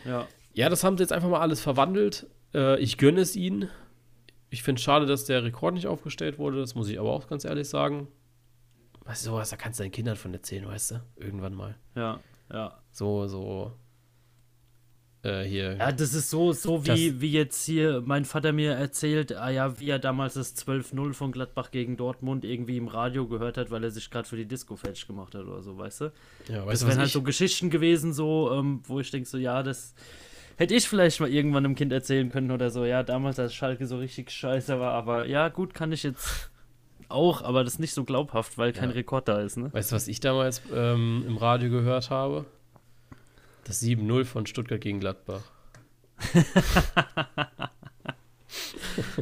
[0.05, 0.27] Ja.
[0.53, 2.27] Ja, das haben sie jetzt einfach mal alles verwandelt.
[2.55, 3.69] Äh, ich gönne es ihnen.
[4.49, 6.61] Ich finde es schade, dass der Rekord nicht aufgestellt wurde.
[6.61, 8.09] Das muss ich aber auch ganz ehrlich sagen.
[9.05, 11.03] Weißt du, sowas, da kannst du deinen Kindern von erzählen, weißt du?
[11.17, 11.77] Irgendwann mal.
[11.95, 12.21] Ja,
[12.53, 12.79] ja.
[12.91, 13.73] So, so.
[15.27, 15.77] Äh, hier.
[15.77, 19.51] Ja, das ist so, so wie, Das- wie jetzt hier mein Vater mir erzählt, ah
[19.51, 23.71] ja, wie er damals das 12-0 von Gladbach gegen Dortmund irgendwie im Radio gehört hat,
[23.71, 26.05] weil er sich gerade für die Disco fetch gemacht hat oder so, weißt du?
[26.49, 29.29] ja, Das weißt du, wären halt ich, so Geschichten gewesen, so, ähm, wo ich denke,
[29.29, 29.95] so, ja, das
[30.57, 33.87] hätte ich vielleicht mal irgendwann einem Kind erzählen können oder so, ja, damals, als Schalke
[33.87, 36.51] so richtig scheiße war, aber ja, gut, kann ich jetzt
[37.09, 38.95] auch, aber das ist nicht so glaubhaft, weil kein Ja.
[38.97, 39.73] Rekord da ist, ne?
[39.73, 42.47] weißt du, was ich damals ähm, im Radio gehört habe?
[43.67, 45.43] Das 7-0 von Stuttgart gegen Gladbach.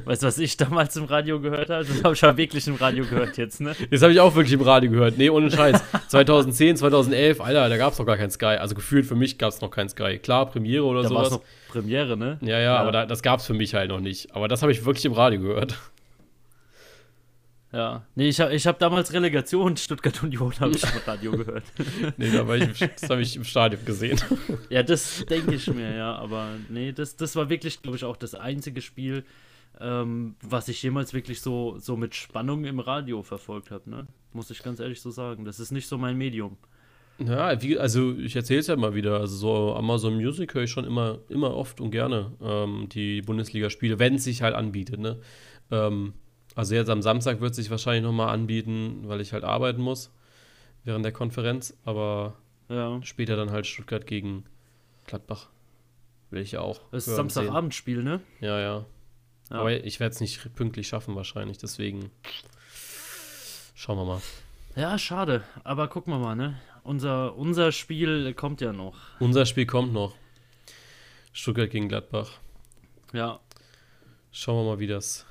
[0.04, 1.84] Weißt du, was ich damals im Radio gehört habe?
[1.84, 3.74] Das habe ich ja wirklich im Radio gehört jetzt, ne?
[3.90, 5.18] Das habe ich auch wirklich im Radio gehört.
[5.18, 5.82] Nee, ohne Scheiß.
[6.08, 8.56] 2010, 2011, Alter, da gab es noch gar kein Sky.
[8.60, 10.18] Also gefühlt für mich gab es noch kein Sky.
[10.18, 11.40] Klar, Premiere oder Da war es sowas.
[11.42, 12.38] noch Premiere, ne?
[12.42, 14.34] Ja, ja, aber da, das gab es für mich halt noch nicht.
[14.34, 15.76] Aber das habe ich wirklich im Radio gehört.
[17.74, 18.06] Ja.
[18.14, 21.64] Nee, ich habe ich hab damals Relegation Stuttgart Union habe ich im Radio gehört.
[22.16, 24.20] Nee, da war ich, das habe ich im Stadion gesehen.
[24.70, 26.14] Ja, das denke ich mir, ja.
[26.14, 29.24] Aber nee, das, das war wirklich, glaube ich, auch das einzige Spiel,
[29.80, 34.06] ähm, was ich jemals wirklich so, so mit Spannung im Radio verfolgt habe, ne?
[34.32, 35.44] Muss ich ganz ehrlich so sagen.
[35.44, 36.56] Das ist nicht so mein Medium.
[37.18, 39.18] Ja, wie, also ich erzähle es ja mal wieder.
[39.18, 43.98] Also so Amazon Music höre ich schon immer, immer oft und gerne ähm, die Bundesligaspiele,
[43.98, 45.00] wenn es sich halt anbietet.
[45.00, 45.20] Ne?
[45.70, 46.14] Ähm,
[46.54, 50.10] also jetzt am Samstag wird es sich wahrscheinlich nochmal anbieten, weil ich halt arbeiten muss
[50.84, 51.76] während der Konferenz.
[51.84, 52.34] Aber
[52.68, 53.00] Ja.
[53.02, 54.44] später dann halt Stuttgart gegen
[55.06, 55.48] Gladbach.
[56.30, 56.80] Will ich ja auch.
[56.90, 57.16] Das ist.
[57.16, 58.20] Samstagabendspiel, ne?
[58.40, 58.86] Ja, ja.
[59.50, 59.56] Ja.
[59.58, 61.58] Aber ich werde es nicht pünktlich schaffen wahrscheinlich.
[61.58, 62.10] Deswegen
[63.74, 64.22] schauen wir mal.
[64.76, 65.44] Ja, schade.
[65.62, 66.58] Aber gucken wir mal, ne?
[66.82, 68.96] Unser, unser Spiel kommt ja noch.
[69.20, 70.14] Unser Spiel kommt noch.
[71.32, 72.30] Stuttgart gegen Gladbach.
[73.12, 73.40] Ja.
[74.32, 75.24] Schauen wir mal, wie das,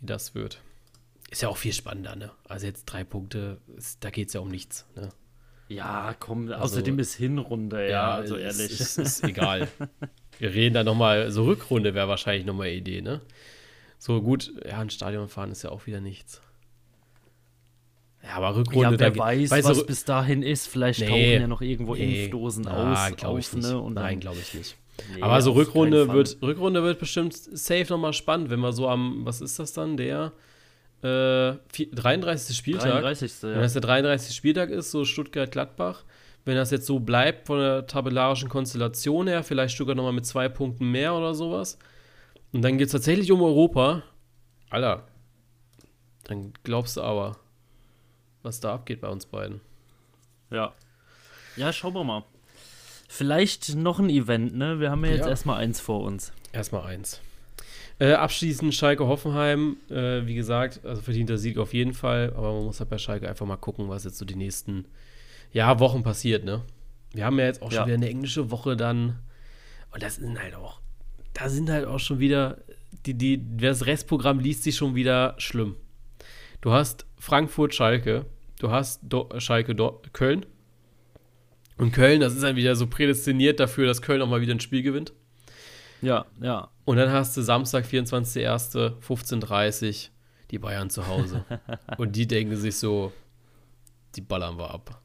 [0.00, 0.60] wie das wird.
[1.30, 2.30] Ist ja auch viel spannender, ne?
[2.48, 5.08] Also jetzt drei Punkte, ist, da geht es ja um nichts, ne?
[5.68, 8.80] Ja, komm, Also- außerdem ist Hinrunde, ja, also es ehrlich.
[8.80, 9.68] Ist, ist egal.
[10.38, 13.20] Wir reden da nochmal, so Rückrunde wäre wahrscheinlich nochmal Idee, ne?
[13.98, 16.42] So gut, ja, ein Stadion fahren ist ja auch wieder nichts.
[18.22, 20.66] Ja, aber Rückrunde, ja, da wer ge- weiß, weißt du, was bis dahin ist.
[20.66, 21.06] Vielleicht Nee.
[21.06, 23.66] tauchen ja noch irgendwo nee, Impfdosen na, aus, glaub auf, ich nicht.
[23.68, 23.78] ne?
[23.80, 24.76] Und Nein, dann- glaube ich nicht.
[25.14, 29.24] Nee, aber so Rückrunde wird, Rückrunde wird bestimmt safe nochmal spannend, wenn wir so am,
[29.26, 30.32] was ist das dann, der
[31.02, 32.56] äh, vier- 33.
[32.56, 32.90] Spieltag?
[33.02, 33.42] 33.
[33.42, 33.60] Wenn Ja.
[33.60, 34.34] das der 33.
[34.34, 36.04] Spieltag ist, so Stuttgart-Gladbach,
[36.44, 40.48] wenn das jetzt so bleibt von der tabellarischen Konstellation her, vielleicht Stuttgart nochmal mit zwei
[40.48, 41.78] Punkten mehr oder sowas.
[42.52, 44.02] Und dann geht es tatsächlich um Europa.
[44.70, 45.04] Alter,
[46.24, 47.36] dann glaubst du aber,
[48.42, 49.60] was da abgeht bei uns beiden.
[50.50, 50.72] ja.
[51.56, 52.24] Ja, schauen wir mal.
[53.08, 54.80] Vielleicht noch ein Event, ne?
[54.80, 55.28] Wir haben ja jetzt Ja.
[55.28, 56.32] erstmal eins vor uns.
[56.52, 57.20] Erstmal eins.
[58.00, 62.64] Äh, abschließend Schalke Hoffenheim, äh, wie gesagt, also verdienter Sieg auf jeden Fall, aber man
[62.64, 64.86] muss halt bei Schalke einfach mal gucken, was jetzt so die nächsten
[65.52, 66.62] ja, Wochen passiert, ne?
[67.12, 67.86] Wir haben ja jetzt auch schon Ja.
[67.86, 69.20] wieder eine englische Woche dann
[69.92, 70.80] und das sind halt auch,
[71.34, 72.58] da sind halt auch schon wieder,
[73.06, 75.76] die, die, das Restprogramm liest sich schon wieder schlimm.
[76.62, 78.26] Du hast Frankfurt, Schalke,
[78.58, 80.44] du hast Do Schalke, Do Köln
[81.78, 84.60] und Köln, das ist dann wieder so prädestiniert dafür, dass Köln auch mal wieder ein
[84.60, 85.12] Spiel gewinnt.
[86.02, 86.68] Ja, ja.
[86.84, 90.10] Und dann hast du Samstag, 24.01., 15.30
[90.50, 91.44] die Bayern zu Hause.
[91.98, 93.12] Und die denken sich so,
[94.14, 95.00] die ballern wir ab.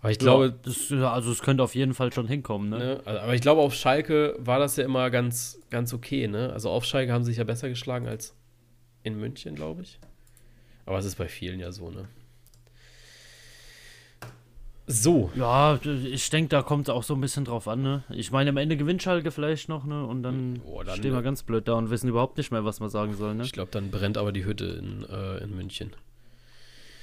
[0.00, 2.78] Aber ich glaube, ja, das, also es könnte auf jeden Fall schon hinkommen, ne?
[2.78, 6.50] ne, also- aber ich glaube, auf Schalke war das ja immer ganz, ganz okay, ne?
[6.52, 8.34] Also auf Schalke haben sie sich ja besser geschlagen als
[9.02, 9.98] in München, glaube ich.
[10.86, 12.08] Aber es ist bei vielen ja so, ne?
[14.86, 18.02] So, Ja, ich denke, da kommt es auch so ein bisschen drauf an, ne?
[18.10, 20.04] Ich meine, am Ende gewinnt Schalke vielleicht noch, ne?
[20.04, 22.80] Und dann, Oh, dann- stehen wir ganz blöd da und wissen überhaupt nicht mehr, was
[22.80, 23.44] wir sagen sollen, ne?
[23.44, 25.92] ich glaube, dann brennt aber die Hütte in, äh, in München.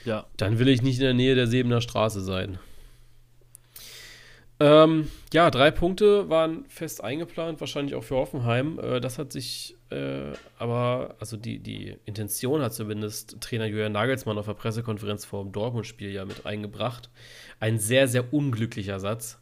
[0.03, 0.25] Ja.
[0.35, 2.59] Dann will ich nicht in der Nähe der Sebener Straße sein.
[4.59, 8.79] Ähm, ja, drei Punkte waren fest eingeplant, wahrscheinlich auch für Hoffenheim.
[8.79, 14.37] Äh, das hat sich äh, aber, also die, die Intention hat zumindest Trainer Julian Nagelsmann
[14.37, 17.09] auf der Pressekonferenz vor dem Dortmund-Spiel ja mit eingebracht.
[17.59, 19.39] Ein sehr, sehr unglücklicher Satz,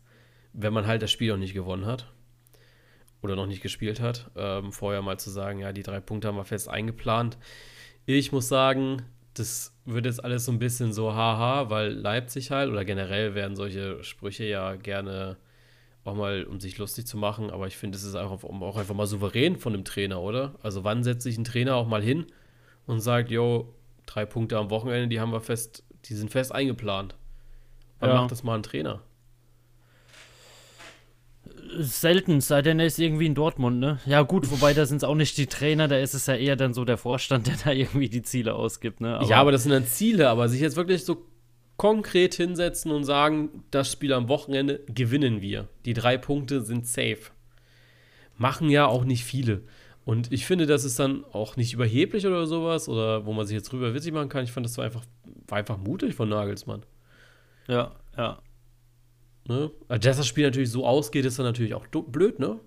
[0.53, 2.11] wenn man halt das Spiel noch nicht gewonnen hat
[3.21, 4.29] oder noch nicht gespielt hat.
[4.35, 7.37] Ähm, vorher mal zu sagen, ja, die drei Punkte haben wir fest eingeplant.
[8.05, 9.01] Ich muss sagen,
[9.33, 13.55] das wird jetzt alles so ein bisschen so haha, weil Leipzig halt oder generell werden
[13.55, 15.37] solche Sprüche ja gerne
[16.05, 18.95] auch mal, um sich lustig zu machen, aber ich finde, es ist einfach, auch einfach
[18.95, 20.55] mal souverän von dem Trainer, oder?
[20.63, 22.27] Also wann setzt sich ein Trainer auch mal hin
[22.85, 23.73] und sagt, yo,
[24.05, 27.15] drei Punkte am Wochenende, die haben wir fest, Die sind fest eingeplant.
[27.99, 28.15] Wann Ja.
[28.21, 29.01] macht das mal ein Trainer?
[31.79, 33.99] Selten, sei denn er ist irgendwie in Dortmund, ne?
[34.05, 36.55] Ja, gut, wobei da sind es auch nicht die Trainer, da ist es ja eher
[36.55, 39.19] dann so der Vorstand, der da irgendwie die Ziele ausgibt, ne?
[39.27, 41.25] ja, aber das sind dann Ziele, aber sich jetzt wirklich so
[41.77, 45.67] konkret hinsetzen und sagen, das Spiel am Wochenende gewinnen wir.
[45.85, 47.31] Die drei Punkte sind safe.
[48.37, 49.63] Machen ja auch nicht viele.
[50.05, 53.55] Und ich finde, das ist dann auch nicht überheblich oder sowas, oder wo man sich
[53.55, 54.43] jetzt drüber witzig machen kann.
[54.43, 55.03] Ich fand, das war einfach,
[55.47, 56.83] war einfach mutig von Nagelsmann.
[57.67, 58.39] Ja, ja.
[59.47, 59.71] Ne?
[59.87, 62.59] Also, Dass das Spiel natürlich so ausgeht, ist dann natürlich auch blöd, ne?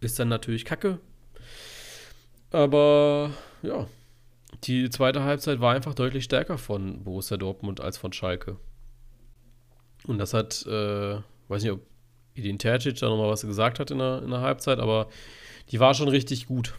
[0.00, 1.00] Ist dann natürlich kacke.
[2.50, 3.86] Aber ja,
[4.64, 8.56] die zweite Halbzeit war einfach deutlich stärker von Borussia Dortmund als von Schalke.
[10.06, 11.80] Und das hat, äh, weiß nicht, ob
[12.34, 15.08] Edin Terzic da nochmal was gesagt hat in der, in der Halbzeit, aber
[15.70, 16.74] die war schon richtig gut.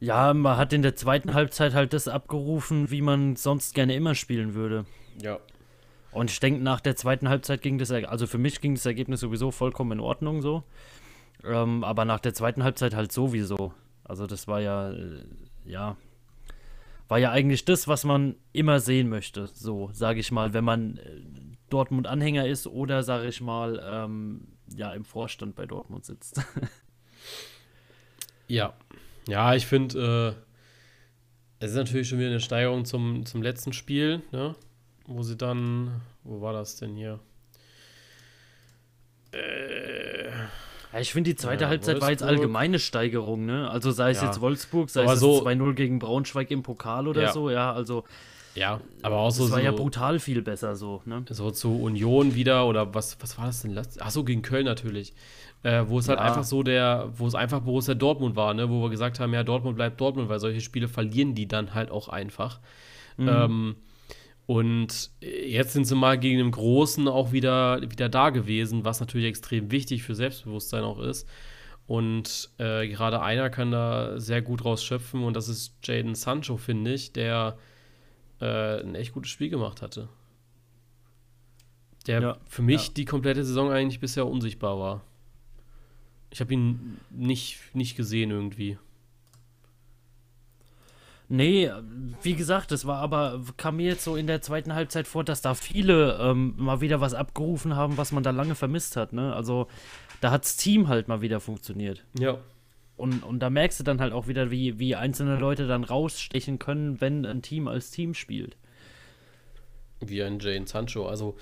[0.00, 4.14] Ja, man hat in der zweiten Halbzeit halt das abgerufen, wie man sonst gerne immer
[4.14, 4.86] spielen würde.
[5.22, 5.38] Ja.
[6.10, 9.20] Und ich denke, nach der zweiten Halbzeit ging das, also für mich ging das Ergebnis
[9.20, 10.64] sowieso vollkommen in Ordnung so.
[11.44, 13.72] Ähm, aber nach der zweiten Halbzeit halt sowieso.
[14.10, 15.24] Also das war ja, äh,
[15.64, 15.96] ja,
[17.06, 19.46] war ja eigentlich das, was man immer sehen möchte.
[19.46, 21.20] So, sage ich mal, wenn man äh,
[21.68, 26.42] Dortmund-Anhänger ist oder, sage ich mal, ähm, ja, im Vorstand bei Dortmund sitzt.
[28.48, 28.74] Ja.
[29.28, 30.34] Ja, ich finde,
[31.60, 34.56] äh, es ist natürlich schon wieder eine Steigerung zum, zum letzten Spiel, ne?
[35.06, 37.20] Wo sie dann, wo war das denn hier?
[39.30, 39.99] Äh,
[40.92, 42.40] Ja, ich finde, die zweite Ja, Halbzeit war jetzt Wolfsburg.
[42.40, 43.70] allgemeine Steigerung, ne?
[43.70, 44.26] Also sei es Ja.
[44.26, 47.32] jetzt Wolfsburg, sei Aber es so- das 2-0 gegen Braunschweig im Pokal oder Ja.
[47.32, 48.04] so, ja, also
[48.56, 51.24] ja, aber auch so, das war ja so, brutal viel besser so, ne?
[51.30, 53.80] so zu Union wieder oder was, was war das denn?
[54.00, 55.12] Ach so, gegen Köln natürlich.
[55.62, 56.24] Äh, wo es halt Ja.
[56.24, 58.70] einfach so der, wo es einfach Borussia Dortmund war, ne?
[58.70, 61.90] Wo wir gesagt haben, ja, Dortmund bleibt Dortmund, weil solche Spiele verlieren die dann halt
[61.90, 62.58] auch einfach.
[63.18, 63.28] Mhm.
[63.28, 63.76] Ähm,
[64.50, 69.28] und jetzt sind sie mal gegen einen Großen auch wieder, wieder da gewesen, was natürlich
[69.28, 71.28] extrem wichtig für Selbstbewusstsein auch ist.
[71.86, 76.92] Und äh, gerade einer kann da sehr gut rausschöpfen und das ist Jaden Sancho, finde
[76.92, 77.58] ich, der
[78.40, 80.08] äh, ein echt gutes Spiel gemacht hatte.
[82.08, 82.92] Der Ja, für mich ja.
[82.94, 85.04] die komplette Saison eigentlich bisher unsichtbar war.
[86.32, 88.78] Ich habe ihn nicht, nicht gesehen irgendwie.
[91.32, 91.70] Nee,
[92.22, 95.40] wie gesagt, es war aber, kam mir jetzt so in der zweiten Halbzeit vor, dass
[95.40, 99.32] da viele ähm, mal wieder was abgerufen haben, was man da lange vermisst hat, ne?
[99.32, 99.68] Also
[100.20, 102.04] da hat's Team halt mal wieder funktioniert.
[102.18, 102.38] Ja.
[102.96, 106.58] Und, und da merkst du dann halt auch wieder, wie, wie einzelne Leute dann rausstechen
[106.58, 108.56] können, wenn ein Team als Team spielt.
[110.00, 111.06] wie ein Jane Sancho.
[111.06, 111.36] Also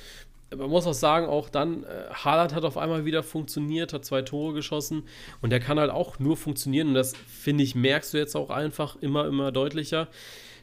[0.57, 4.23] man muss auch sagen, auch dann, äh, Haaland hat auf einmal wieder funktioniert, hat zwei
[4.23, 5.03] Tore geschossen
[5.41, 8.51] und der kann halt auch nur funktionieren und das, finde ich, merkst du jetzt auch
[8.51, 10.09] einfach immer, immer deutlicher,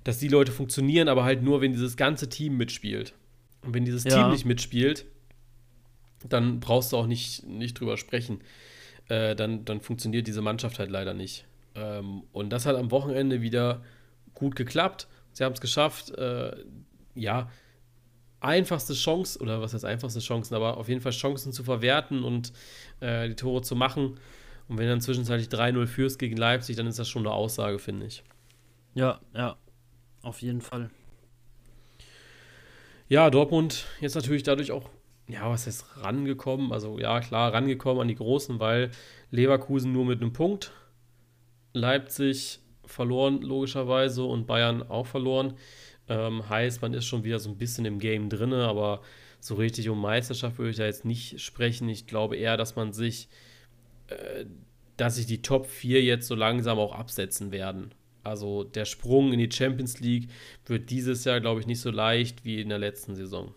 [0.04, 3.14] dass die Leute funktionieren, aber halt nur, wenn dieses ganze Team mitspielt.
[3.64, 4.22] Und wenn dieses Ja.
[4.22, 5.06] Team nicht mitspielt,
[6.28, 8.42] dann brauchst du auch nicht, nicht drüber sprechen.
[9.08, 11.46] Äh, dann, dann funktioniert diese Mannschaft halt leider nicht.
[11.76, 13.84] Ähm, und das hat am Wochenende wieder
[14.34, 15.08] gut geklappt.
[15.34, 16.56] Sie haben es geschafft, äh,
[17.16, 17.50] ja,
[18.46, 22.54] einfachste Chance, oder was heißt einfachste Chancen, aber auf jeden Fall Chancen zu verwerten und
[23.00, 24.18] äh, die Tore zu machen.
[24.68, 27.80] Und wenn du dann zwischenzeitlich 3-0 führst gegen Leipzig, dann ist das schon eine Aussage,
[27.80, 28.24] finde ich.
[28.94, 29.58] Ja, ja,
[30.22, 30.90] auf jeden Fall.
[33.08, 34.90] Ja, Dortmund jetzt natürlich dadurch auch,
[35.28, 36.72] ja, was heißt rangekommen?
[36.72, 38.92] Also ja, klar, rangekommen an die Großen, weil
[39.30, 40.72] Leverkusen nur mit einem Punkt,
[41.74, 45.54] Leipzig verloren logischerweise und Bayern auch verloren.
[46.08, 49.02] Ähm, heißt, man ist schon wieder so ein bisschen im Game drinne, aber
[49.40, 51.90] so richtig um Meisterschaft würde ich da jetzt nicht sprechen.
[51.90, 53.28] Ich glaube eher, dass man sich,
[54.08, 54.46] äh,
[54.98, 57.94] dass sich die Top 4 jetzt so langsam auch absetzen werden.
[58.24, 60.30] Also der Sprung in die Champions League
[60.66, 63.54] wird dieses Jahr, glaube ich, nicht so leicht wie in der letzten Saison.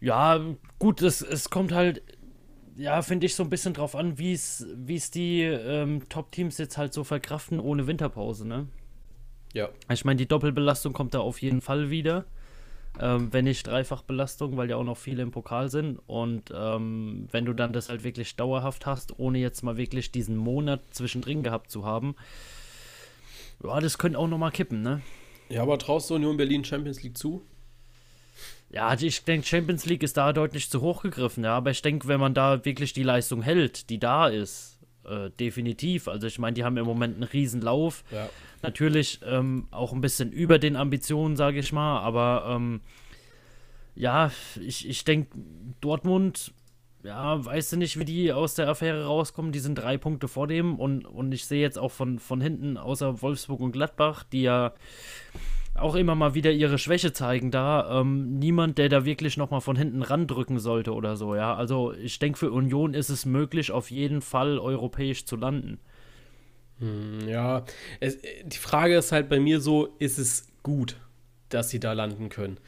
[0.00, 0.40] Ja,
[0.78, 2.02] gut, es, es kommt halt,
[2.76, 6.92] ja, finde ich, so ein bisschen drauf an, wie es die ähm, Top-Teams jetzt halt
[6.92, 8.68] so verkraften ohne Winterpause, ne?
[9.52, 9.68] Ja.
[9.90, 12.24] Ich meine, die Doppelbelastung kommt da auf jeden Fall wieder.
[13.00, 16.00] Ähm, wenn nicht Dreifachbelastung, weil ja auch noch viele im Pokal sind.
[16.06, 20.36] Und ähm, wenn du dann das halt wirklich dauerhaft hast, ohne jetzt mal wirklich diesen
[20.36, 22.16] Monat zwischendrin gehabt zu haben,
[23.62, 25.00] ja, das könnte auch nochmal kippen, ne?
[25.48, 27.42] Ja, aber traust du Union Berlin Champions League zu?
[28.70, 31.56] Ja, ich denke, Champions League ist da deutlich zu hoch gegriffen, ja.
[31.56, 34.77] Aber ich denke, wenn man da wirklich die Leistung hält, die da ist,
[35.10, 36.08] äh, definitiv.
[36.08, 38.04] Also ich meine, die haben im Moment einen Riesenlauf.
[38.10, 38.28] Ja.
[38.62, 42.00] Natürlich ähm, auch ein bisschen über den Ambitionen, sage ich mal.
[42.00, 42.80] Aber ähm,
[43.94, 44.30] ja,
[44.60, 45.36] ich, ich denke,
[45.80, 46.52] Dortmund
[47.04, 49.52] ja, weißt du nicht, wie die aus der Affäre rauskommen?
[49.52, 52.76] Die sind drei Punkte vor dem und, und ich sehe jetzt auch von, von hinten,
[52.76, 54.72] außer Wolfsburg und Gladbach, die ja
[55.80, 59.76] auch immer mal wieder ihre Schwäche zeigen da, ähm, niemand, der da wirklich nochmal von
[59.76, 61.54] hinten randrücken sollte oder so, ja.
[61.54, 65.78] Also ich denke, für Union ist es möglich, auf jeden Fall europäisch zu landen.
[66.78, 67.64] Hm, ja,
[68.00, 70.96] es, die Frage ist halt bei mir so, ist es gut,
[71.48, 72.58] dass sie da landen können?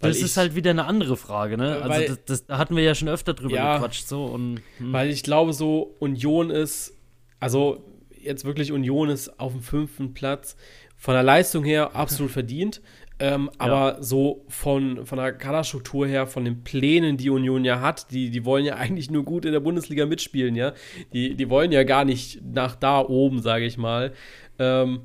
[0.00, 1.76] Weil das ich, ist halt wieder eine andere Frage, ne?
[1.76, 4.60] Also weil, das, das, hatten wir ja schon öfter drüber ja, gequatscht, so und.
[4.78, 4.92] Hm.
[4.92, 6.94] Weil ich glaube, so Union ist,
[7.40, 7.82] also
[8.26, 10.56] jetzt wirklich Union ist auf dem fünften Platz.
[10.96, 12.80] Von der Leistung her absolut verdient.
[13.18, 13.60] Ähm, ja.
[13.60, 18.30] Aber so von, von der Kaderstruktur her, von den Plänen, die Union ja hat, die,
[18.30, 20.72] die wollen ja eigentlich nur gut in der Bundesliga mitspielen, ja.
[21.12, 24.12] Die, die wollen ja gar nicht nach da oben, sage ich mal.
[24.58, 25.02] Ähm,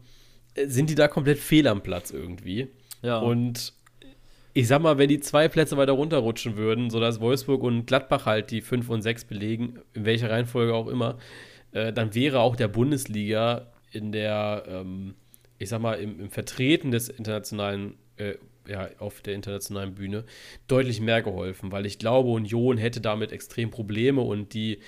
[0.56, 2.68] sind die da komplett fehl am Platz irgendwie.
[3.02, 3.20] Ja.
[3.20, 3.74] Und
[4.54, 8.52] ich sag mal, wenn die zwei Plätze weiter runterrutschen würden, sodass Wolfsburg und Gladbach halt
[8.52, 11.18] die 5 und 6 belegen, in welcher Reihenfolge auch immer,
[11.72, 15.16] äh, dann wäre auch der Bundesliga in der, ähm,
[15.62, 18.34] ich sag mal, im, im Vertreten des internationalen, äh,
[18.68, 20.24] ja, auf der internationalen Bühne
[20.68, 24.80] deutlich mehr geholfen, weil ich glaube, Union hätte damit extrem Probleme und die,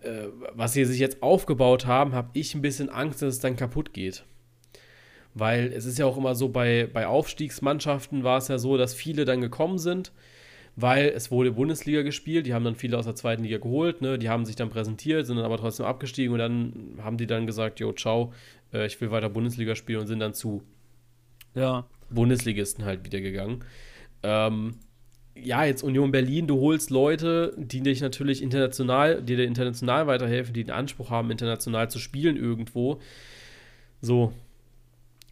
[0.00, 3.56] äh, was sie sich jetzt aufgebaut haben, habe ich ein bisschen Angst, dass es dann
[3.56, 4.24] kaputt geht.
[5.34, 8.94] Weil es ist ja auch immer so, bei, bei Aufstiegsmannschaften war es ja so, dass
[8.94, 10.12] viele dann gekommen sind,
[10.76, 12.46] weil es wurde Bundesliga gespielt.
[12.46, 14.18] Die haben dann viele aus der zweiten Liga geholt, ne?
[14.18, 17.46] die haben sich dann präsentiert, sind dann aber trotzdem abgestiegen und dann haben die dann
[17.46, 18.32] gesagt, jo, ciao,
[18.72, 20.62] äh, ich will weiter Bundesliga spielen und sind dann zu
[21.54, 21.86] ja.
[22.10, 23.64] Bundesligisten halt wieder gegangen.
[24.22, 24.76] Ähm,
[25.34, 30.54] ja, jetzt Union Berlin, du holst Leute, die dich natürlich international, die dir international weiterhelfen,
[30.54, 33.00] die den Anspruch haben, international zu spielen irgendwo.
[34.00, 34.32] So,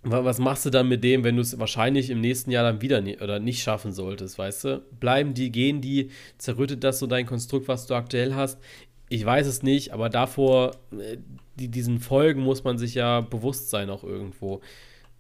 [0.03, 3.01] was machst du dann mit dem, wenn du es wahrscheinlich im nächsten Jahr dann wieder
[3.01, 4.82] nie, oder nicht schaffen solltest, weißt du?
[5.01, 8.61] Bleiben die, gehen die, zerrüttet das so dein Konstrukt, was du aktuell hast?
[9.09, 11.19] Ich weiß es nicht, aber davor, äh,
[11.57, 14.61] die, diesen Folgen muss man sich ja bewusst sein auch irgendwo.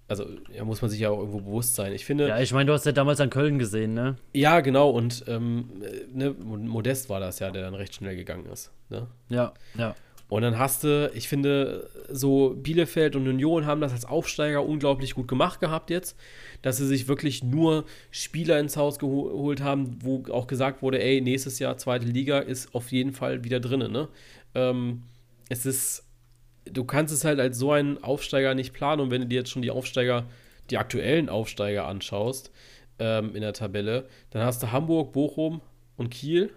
[0.06, 1.92] Also, ja, muss man sich ja auch irgendwo bewusst sein.
[1.92, 2.28] Ich finde.
[2.28, 4.16] Ja, ich meine, du hast ja damals an Köln gesehen, ne?
[4.34, 4.90] Ja, genau.
[4.90, 8.70] Und ähm, äh, ne, Modest war das ja, der dann recht schnell gegangen ist.
[8.90, 9.06] Ne?
[9.30, 9.94] Ja, ja.
[10.34, 15.14] Und dann hast du, ich finde, so Bielefeld und Union haben das als Aufsteiger unglaublich
[15.14, 16.18] gut gemacht gehabt jetzt,
[16.60, 21.20] dass sie sich wirklich nur Spieler ins Haus geholt haben, wo auch gesagt wurde, ey,
[21.20, 23.92] nächstes Jahr zweite Liga ist auf jeden Fall wieder drin.
[23.92, 24.08] Ne?
[24.56, 25.04] Ähm,
[25.50, 26.04] es ist,
[26.64, 29.50] du kannst es halt als so einen Aufsteiger nicht planen und wenn du dir jetzt
[29.50, 30.26] schon die Aufsteiger,
[30.68, 32.50] die aktuellen Aufsteiger anschaust
[32.98, 35.60] ähm, in der Tabelle, dann hast du Hamburg, Bochum
[35.96, 36.52] und Kiel.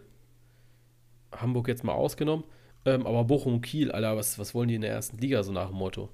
[1.31, 2.43] Hamburg jetzt mal ausgenommen
[2.87, 5.51] ähm, aber Bochum und Kiel, Alter, was, was wollen die in der ersten Liga so
[5.51, 6.07] nach dem Motto?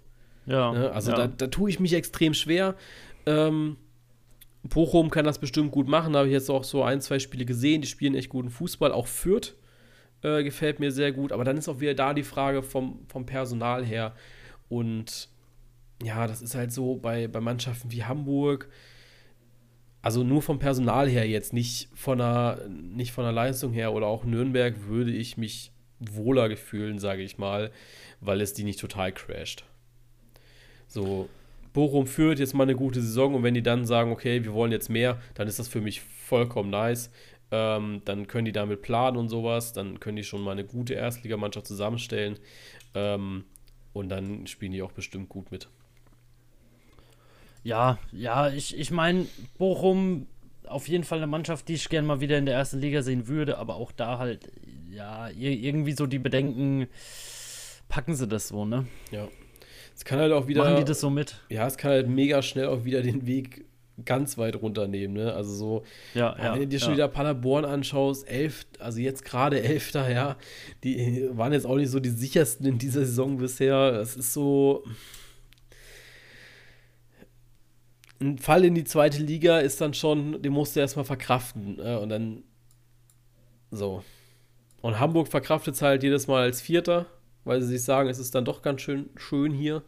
[0.48, 0.74] Ja.
[0.74, 0.92] Ne?
[0.92, 1.18] Also ja.
[1.18, 2.74] Da, da tue ich mich extrem schwer.
[3.28, 3.78] Ähm,
[4.64, 6.14] Bochum kann das bestimmt gut machen.
[6.14, 7.82] Da habe ich jetzt auch so ein, zwei Spiele gesehen.
[7.84, 8.92] Die spielen echt guten Fußball.
[8.92, 9.56] Auch Fürth
[10.24, 11.32] äh, gefällt mir sehr gut.
[11.32, 14.16] Aber dann ist auch wieder da die Frage vom, vom Personal her.
[14.68, 15.30] Und
[16.02, 18.68] ja, das ist halt so bei, bei Mannschaften wie Hamburg.
[20.02, 24.08] Also nur vom Personal her jetzt, nicht von der, nicht von der Leistung her oder
[24.08, 25.73] auch Nürnberg würde ich mich
[26.12, 27.72] wohler gefühlen, sage ich mal,
[28.22, 29.66] weil es die nicht total crasht.
[30.88, 31.30] So,
[31.74, 34.72] Bochum führt jetzt mal eine gute Saison und wenn die dann sagen, okay, wir wollen
[34.72, 37.12] jetzt mehr, dann ist das für mich vollkommen nice.
[37.52, 40.96] Ähm, dann können die damit planen und sowas, dann können die schon mal eine gute
[40.96, 42.40] Erstligamannschaft zusammenstellen
[42.96, 43.46] ähm,
[43.92, 45.68] und dann spielen die auch bestimmt gut mit.
[47.64, 49.28] Ja, ja, ich, ich meine,
[49.58, 50.28] Bochum
[50.68, 53.28] auf jeden Fall eine Mannschaft, die ich gerne mal wieder in der ersten Liga sehen
[53.28, 54.52] würde, aber auch da halt,
[54.94, 56.88] ja, irgendwie so die Bedenken,
[57.90, 58.88] packen sie das so, ne?
[59.12, 59.28] Ja.
[59.96, 60.64] Es kann halt auch wieder.
[60.64, 61.40] Machen die das so mit?
[61.50, 63.66] Ja, es kann halt mega schnell auch wieder den Weg
[64.06, 65.34] ganz weit runternehmen, ne?
[65.34, 65.84] Also so,
[66.16, 70.36] ja, ja, wenn du dir schon wieder Paderborn anschaust, elf, also jetzt gerade Elfter, ja,
[70.84, 74.00] die waren jetzt auch nicht so die sichersten in dieser Saison bisher.
[74.02, 74.84] Es ist so.
[78.20, 81.78] Ein Fall in die zweite Liga ist dann schon, den musst du erstmal verkraften.
[81.80, 82.44] Äh, und dann
[83.70, 84.02] so.
[84.84, 87.06] Und Hamburg verkraftet es halt jedes Mal als Vierter,
[87.46, 89.82] weil sie sich sagen, es ist dann doch ganz schön schön hier.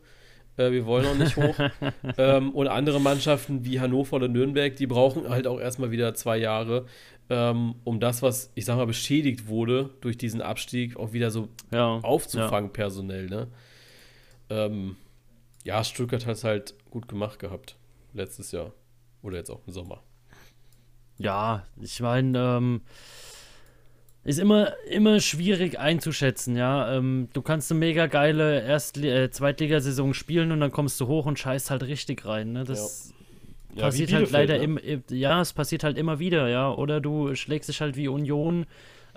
[0.55, 1.53] Äh, wir wollen auch nicht hoch.
[2.17, 6.37] ähm, und andere Mannschaften wie Hannover oder Nürnberg, die brauchen halt auch erstmal wieder zwei
[6.37, 6.85] Jahre,
[7.29, 11.49] ähm, um das, was, ich sag mal, beschädigt wurde durch diesen Abstieg, auch wieder so
[11.71, 12.73] ja, aufzufangen, ja.
[12.73, 13.25] personell.
[13.25, 13.47] Ne?
[14.49, 14.95] Ähm,
[15.65, 17.75] ja, Stuttgart hat es halt gut gemacht gehabt
[18.13, 18.71] letztes Jahr.
[19.21, 20.01] Oder jetzt auch im Sommer.
[21.17, 22.81] Ja, ich meine, ähm,
[24.25, 26.95] ist immer, immer schwierig einzuschätzen, ja.
[26.97, 31.27] Ähm, du kannst eine mega geile Erst äh, Zweitligasaison spielen und dann kommst du hoch
[31.27, 32.51] und scheißt halt richtig rein.
[32.51, 32.63] Ne?
[32.63, 33.13] Das
[33.75, 33.83] ja.
[33.83, 34.63] passiert ja, halt leider ne?
[34.63, 36.73] im, ja, es passiert halt immer wieder, ja.
[36.73, 38.65] Oder du schlägst dich halt wie Union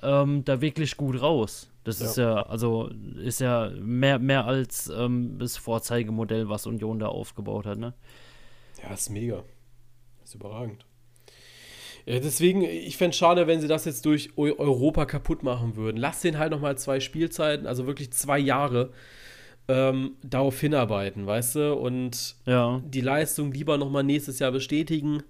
[0.02, 1.70] ähm, da wirklich gut raus.
[1.84, 2.06] Das ja.
[2.06, 7.64] ist ja, also ist ja mehr, mehr als ähm, das Vorzeigemodell, was Union da aufgebaut
[7.64, 7.94] hat, ne?
[8.82, 9.42] Ja, ist mega.
[10.22, 10.84] ist überragend.
[12.08, 15.98] Ja, deswegen, ich fände es schade, wenn sie das jetzt durch Europa kaputt machen würden.
[15.98, 18.92] Lass den halt nochmal zwei Spielzeiten, also wirklich zwei Jahre,
[19.68, 21.74] ähm, darauf hinarbeiten, weißt du?
[21.74, 22.80] Und ja.
[22.82, 25.22] die Leistung lieber nochmal nächstes Jahr bestätigen.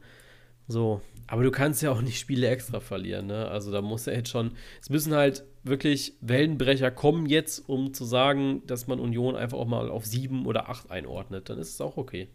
[0.69, 1.01] So.
[1.27, 3.49] Aber du kannst ja auch nicht Spiele extra verlieren, ne?
[3.49, 4.53] Also da muss er jetzt schon.
[4.81, 9.67] Es müssen halt wirklich Wellenbrecher kommen jetzt, um zu sagen, dass man Union einfach auch
[9.67, 11.49] mal auf sieben oder acht einordnet.
[11.51, 12.29] Dann ist es auch okay.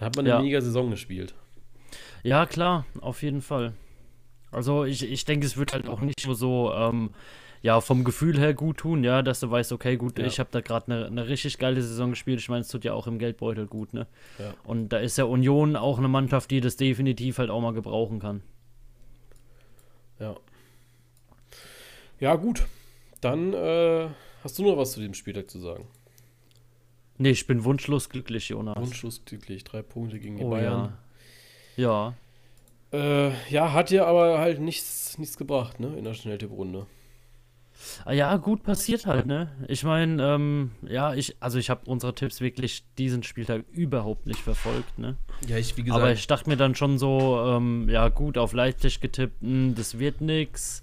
[0.00, 0.40] Da hat man eine ja.
[0.40, 1.32] weniger Saison gespielt.
[2.24, 3.74] Ja, klar, auf jeden Fall.
[4.50, 7.10] Also ich, ich denke, es wird halt auch nicht nur so, ähm,
[7.60, 10.24] ja, vom Gefühl her gut tun, ja, dass du weißt, okay, gut, ja.
[10.24, 12.40] ich habe da gerade eine, eine richtig geile Saison gespielt.
[12.40, 14.06] Ich meine, es tut ja auch im Geldbeutel gut, ne?
[14.38, 14.54] Ja.
[14.64, 18.20] Und da ist ja Union auch eine Mannschaft, die das definitiv halt auch mal gebrauchen
[18.20, 18.42] kann.
[20.18, 20.36] Ja.
[22.20, 22.64] Ja, gut.
[23.20, 24.08] Dann äh,
[24.42, 25.86] hast du noch was zu dem Spieltag zu sagen?
[27.18, 28.76] Nee, ich bin wunschlos glücklich, Jonas.
[28.76, 29.64] Wunschlos glücklich.
[29.64, 30.80] Drei Punkte gegen die oh, Bayern.
[30.80, 30.98] Ja.
[31.76, 32.14] Ja.
[32.92, 36.86] Äh, ja, hat dir aber halt nichts, nichts gebracht, ne, in der Schnelltipprunde.
[38.04, 39.50] Ah ja, gut passiert halt, ne?
[39.68, 44.40] Ich meine, ähm, ja, ich, also ich habe unsere Tipps wirklich diesen Spieltag überhaupt nicht
[44.40, 45.16] verfolgt, ne?
[45.48, 46.00] Ja, ich, wie gesagt.
[46.00, 49.74] Aber ich dachte mir dann schon so, ähm, ja, gut, auf Leipzig getippt, mh, hm,
[49.74, 50.82] das wird nix.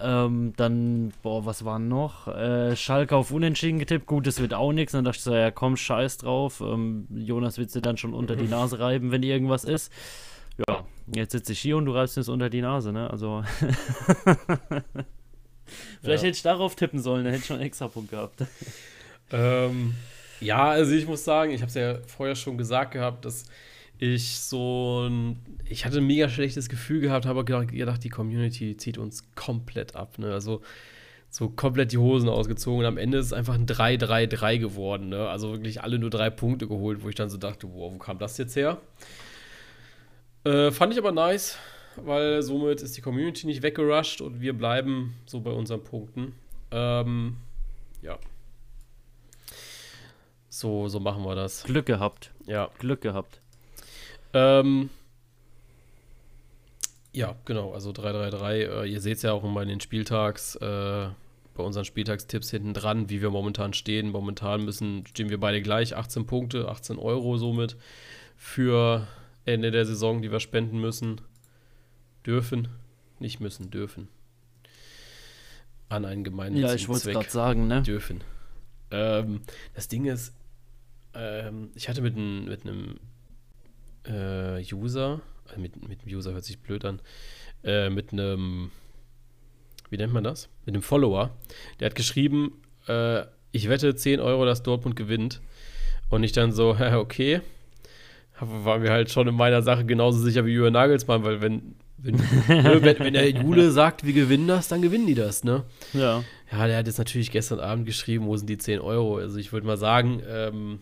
[0.00, 2.28] Ähm, dann, boah, was war noch?
[2.28, 4.92] Äh, Schalke auf Unentschieden getippt, gut, das wird auch nichts.
[4.92, 6.60] Dann dachte ich so, ja, komm, scheiß drauf.
[6.60, 9.92] Ähm, Jonas wird dir dann schon unter die Nase reiben, wenn irgendwas ist.
[10.68, 10.84] Ja,
[11.14, 13.10] jetzt sitze ich hier und du reibst mir es unter die Nase, ne?
[13.10, 13.42] Also.
[16.00, 16.28] Vielleicht ja.
[16.28, 18.44] hätte ich darauf tippen sollen, dann hätte ich schon einen extra Punkt gehabt.
[19.30, 19.94] Ähm,
[20.40, 23.44] ja, also ich muss sagen, ich habe es ja vorher schon gesagt gehabt, dass
[23.98, 28.98] ich so ein, ich hatte ein mega schlechtes Gefühl gehabt, habe gedacht, die Community zieht
[28.98, 30.18] uns komplett ab.
[30.18, 30.32] Ne?
[30.32, 30.62] Also
[31.30, 35.10] so komplett die Hosen ausgezogen und am Ende ist es einfach ein 3-3-3 geworden.
[35.10, 35.28] Ne?
[35.28, 38.18] Also wirklich alle nur drei Punkte geholt, wo ich dann so dachte, wow, wo kam
[38.18, 38.80] das jetzt her?
[40.44, 41.58] Äh, fand ich aber nice
[42.04, 46.34] weil somit ist die Community nicht weggerusht und wir bleiben so bei unseren Punkten.
[46.70, 47.36] Ähm,
[48.02, 48.18] ja.
[50.48, 51.64] So, so machen wir das.
[51.64, 52.32] Glück gehabt.
[52.46, 52.70] Ja.
[52.78, 53.40] Glück gehabt.
[54.32, 54.90] Ähm,
[57.12, 58.68] ja, genau, also 333.
[58.68, 61.08] Äh, ihr seht es ja auch immer in den Spieltags, äh,
[61.54, 64.10] bei unseren Spieltagstipps hinten dran, wie wir momentan stehen.
[64.10, 67.76] Momentan müssen, stehen wir beide gleich, 18 Punkte, 18 Euro somit
[68.36, 69.08] für
[69.44, 71.20] Ende der Saison, die wir spenden müssen
[72.28, 72.68] dürfen,
[73.18, 74.08] nicht müssen, dürfen.
[75.88, 77.82] An einen gemeinnützigen Ja, ich wollte es gerade sagen, ne?
[77.82, 78.22] Dürfen.
[78.90, 79.40] Ähm,
[79.74, 80.34] das Ding ist,
[81.14, 83.00] ähm, ich hatte mit, ein, mit einem
[84.08, 85.20] äh, User,
[85.54, 87.00] äh, mit, mit einem User hört sich blöd an,
[87.64, 88.70] äh, mit einem,
[89.90, 90.48] wie nennt man das?
[90.64, 91.30] Mit einem Follower,
[91.80, 95.40] der hat geschrieben, äh, ich wette 10 Euro, dass Dortmund gewinnt.
[96.10, 97.40] Und ich dann so, okay,
[98.40, 102.18] war mir halt schon in meiner Sache genauso sicher wie Jürgen Nagelsmann, weil wenn wenn,
[102.46, 105.64] wenn, wenn, der Jule sagt, wir gewinnen das, dann gewinnen die das, ne?
[105.92, 106.22] Ja.
[106.50, 109.16] Ja, der hat jetzt natürlich gestern Abend geschrieben, wo sind die 10 Euro?
[109.16, 110.78] Also ich würde mal sagen, ähm,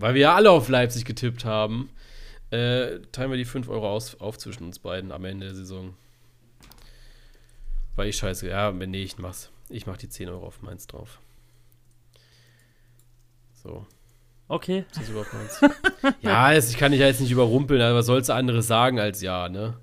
[0.00, 1.90] weil wir ja alle auf Leipzig getippt haben,
[2.50, 5.94] äh, teilen wir die 5 Euro aus, auf zwischen uns beiden am Ende der Saison.
[7.96, 9.50] Weil ich scheiße, ja, nee, ich mach's.
[9.68, 11.20] Ich mach die 10 Euro auf meins drauf.
[13.62, 13.86] So.
[14.48, 14.84] Okay.
[14.90, 15.60] Ist das überhaupt meins?
[16.22, 19.22] ja, ich kann dich ja jetzt nicht überrumpeln, aber was sollst du anderes sagen als
[19.22, 19.76] ja, ne?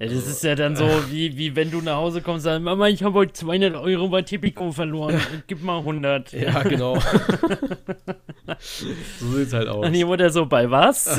[0.00, 2.62] Ja, das ist ja dann so, wie, wie wenn du nach Hause kommst und sagst,
[2.62, 6.32] Mama, ich habe heute 200 Euro bei Tipico verloren, gib mal 100.
[6.32, 6.98] Ja, genau.
[8.58, 9.86] so sieht's halt aus.
[9.86, 11.04] Und die Mutter so, bei was?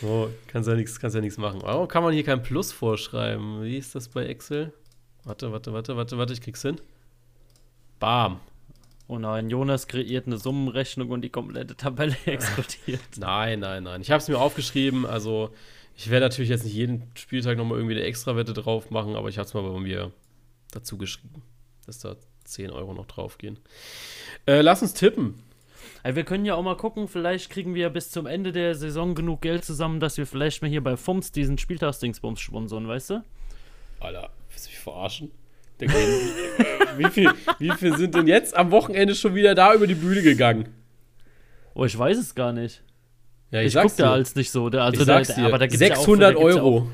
[0.00, 1.60] so, kannst ja nichts ja machen.
[1.62, 3.62] Warum kann man hier kein Plus vorschreiben?
[3.64, 4.72] Wie ist das bei Excel?
[5.24, 6.80] Warte, warte, warte, warte, warte, ich krieg's hin.
[7.98, 8.40] Bam.
[9.08, 13.00] Oh nein, Jonas kreiert eine Summenrechnung und die komplette Tabelle explodiert.
[13.18, 14.00] Nein, nein, nein.
[14.00, 15.04] Ich habe es mir aufgeschrieben.
[15.04, 15.50] Also,
[16.00, 19.36] ich werde natürlich jetzt nicht jeden Spieltag nochmal irgendwie eine Extrawette drauf machen, aber ich
[19.36, 20.10] habe es mal bei mir
[20.72, 21.42] dazu geschrieben,
[21.84, 23.58] dass da 10 Euro noch drauf gehen.
[24.46, 25.34] Äh, lass uns tippen.
[26.02, 29.14] Also wir können ja auch mal gucken, vielleicht kriegen wir bis zum Ende der Saison
[29.14, 33.24] genug Geld zusammen, dass wir vielleicht mal hier bei FUMS diesen Spieltagsdingsbums sponsern, weißt du?
[34.00, 35.30] Alter, willst du mich verarschen?
[35.80, 40.22] wie, viel, wie viel sind denn jetzt am Wochenende schon wieder da über die Bühne
[40.22, 40.74] gegangen?
[41.74, 42.82] Oh, ich weiß es gar nicht.
[43.50, 44.66] Ja, ich, ich guck da als nicht so.
[44.66, 45.44] Also da, dir.
[45.46, 46.78] Aber da gibt's 600 ja auch, Euro.
[46.78, 46.86] Ja, auch,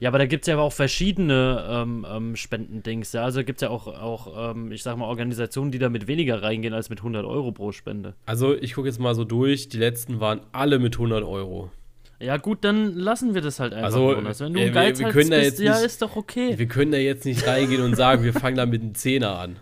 [0.00, 3.12] ja, aber da gibt es ja auch verschiedene ähm, ähm, Spendendings.
[3.12, 3.24] Ja?
[3.24, 6.42] Also gibt es ja auch, auch ähm, ich sag mal, Organisationen, die da mit weniger
[6.42, 8.14] reingehen als mit 100 Euro pro Spende.
[8.26, 9.68] Also ich gucke jetzt mal so durch.
[9.68, 11.70] Die letzten waren alle mit 100 Euro.
[12.18, 13.86] Ja, gut, dann lassen wir das halt einfach.
[13.86, 14.40] Also, Jonas.
[14.40, 16.56] Wenn du äh, ein wir- wir Geizhals können da bist, ja, nicht- ist doch okay.
[16.56, 19.56] Wir können da jetzt nicht reingehen und sagen, wir fangen da mit einem Zehner an.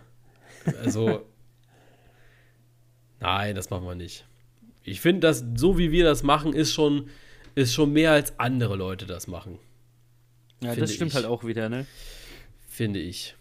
[0.83, 1.21] Also,
[3.19, 4.25] nein, das machen wir nicht.
[4.83, 7.09] Ich finde, dass so wie wir das machen, ist schon,
[7.55, 9.59] ist schon mehr als andere Leute das machen.
[10.61, 11.15] Ja, das stimmt ich.
[11.15, 11.85] halt auch wieder, ne?
[12.67, 13.35] Finde ich.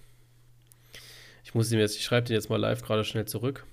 [1.45, 3.66] Ich muss ihm jetzt, ich schreibe den jetzt mal live gerade schnell zurück.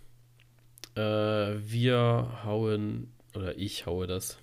[0.95, 4.37] Äh, wir hauen, oder ich haue das.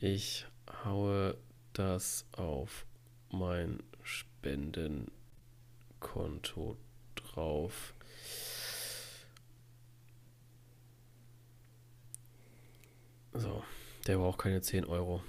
[0.00, 0.46] Ich
[0.84, 1.36] haue
[1.72, 2.84] das auf
[3.30, 6.76] mein Spendenkonto
[7.14, 7.93] drauf.
[13.34, 13.62] So,
[14.06, 15.22] der braucht keine 10 Euro.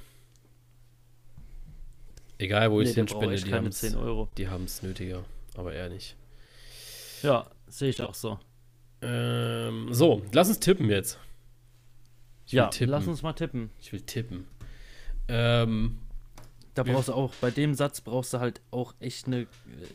[2.37, 4.29] Egal, wo ich Nee, den der braucht spende, echt die haben es 10 Euro.
[4.37, 5.23] die haben's nötiger,
[5.55, 6.15] aber er nicht.
[7.21, 8.39] Ja, sehe ich auch so.
[9.01, 11.17] Ähm, so, lass uns tippen jetzt.
[12.45, 12.91] Ich ja, tippen.
[12.91, 13.69] lass uns mal tippen.
[13.79, 14.47] Ich will tippen.
[15.27, 15.99] Ähm,
[16.75, 19.47] Da brauchst du auch, bei dem Satz brauchst du halt auch echt eine äh,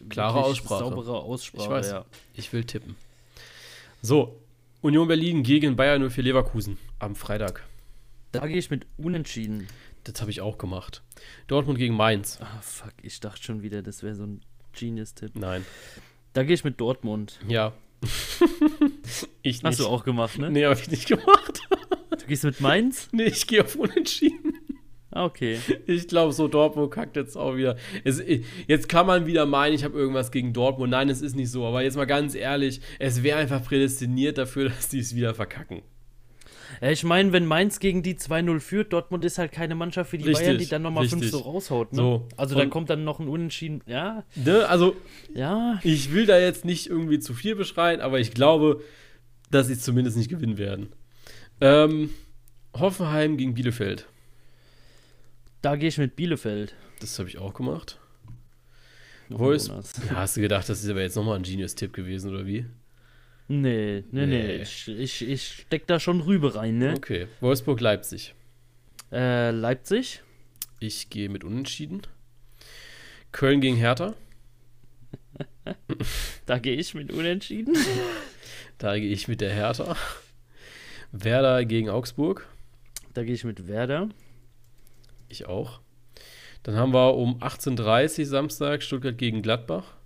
[0.09, 0.79] Klare Aussprache.
[0.85, 1.63] saubere Aussprache.
[1.65, 1.91] Ich weiß.
[1.91, 2.05] Ja.
[2.35, 2.97] ich will tippen.
[4.03, 4.41] So,
[4.81, 7.67] Union Berlin gegen Bayern 04 Leverkusen am Freitag.
[8.33, 9.66] Da gehe ich mit Unentschieden.
[10.05, 11.03] Das habe ich auch gemacht.
[11.47, 12.39] Dortmund gegen Mainz.
[12.41, 14.41] Ah, fuck, ich dachte schon wieder, das wäre so ein
[14.72, 15.33] Genius-Tipp.
[15.35, 15.66] Nein.
[16.33, 17.41] Da gehe ich mit Dortmund.
[17.49, 17.72] Ja.
[19.43, 19.64] ich nicht.
[19.64, 20.51] Hast du auch gemacht, ne?
[20.51, 21.61] Nee, habe ich nicht gemacht.
[22.11, 23.09] Du gehst mit Mainz?
[23.12, 24.55] Nee, ich gehe auf Unentschieden.
[25.11, 25.59] Ah, okay.
[25.87, 27.76] Ich glaube, so Dortmund kackt jetzt auch wieder.
[28.05, 28.22] Es,
[28.68, 30.93] jetzt kann man wieder meinen, ich habe irgendwas gegen Dortmund.
[30.93, 31.66] Nein, es ist nicht so.
[31.66, 35.83] Aber jetzt mal ganz ehrlich, es wäre einfach prädestiniert dafür, dass die es wieder verkacken.
[36.81, 40.18] Ja, ich meine, wenn Mainz gegen die 2-0 führt, Dortmund ist halt keine Mannschaft wie
[40.18, 41.31] die Richtig, Bayern, die dann nochmal 5 richtig.
[41.31, 41.93] so raushaut.
[41.93, 41.97] Ne?
[41.99, 43.83] So, also dann kommt dann noch ein Unentschieden.
[43.87, 44.66] Ja, Ne?
[44.68, 44.97] Also,
[45.35, 45.79] ja.
[45.83, 48.83] ich will da jetzt nicht irgendwie zu viel beschreien, aber ich glaube,
[49.51, 50.91] dass sie es zumindest nicht gewinnen werden.
[51.61, 52.11] Ähm,
[52.75, 54.07] Hoffenheim gegen Bielefeld.
[55.62, 56.75] Da gehe ich mit Bielefeld.
[57.01, 57.99] Das habe ich auch gemacht.
[59.29, 59.68] Jonas.
[60.09, 62.66] Ja, hast du gedacht, das ist aber jetzt nochmal ein Genius-Tipp gewesen, oder wie?
[63.53, 64.43] Nee, nee, nee.
[64.47, 64.63] Nee.
[64.63, 66.95] Ich, ich, ich steck da schon Rübe rein, ne?
[66.97, 67.27] Okay.
[67.41, 68.33] Wolfsburg-Leipzig.
[69.11, 70.23] Äh, Leipzig.
[70.79, 72.03] Ich gehe mit Unentschieden.
[73.33, 74.15] Köln gegen Hertha.
[76.47, 77.77] Da gehe ich mit Unentschieden.
[78.79, 79.97] Da gehe ich mit der Hertha.
[81.11, 82.47] Werder gegen Augsburg.
[83.15, 84.11] Da gehe ich mit Werder.
[85.29, 85.81] Ich auch.
[86.63, 89.97] Dann haben wir um 18.30 Uhr Samstag Stuttgart gegen Gladbach.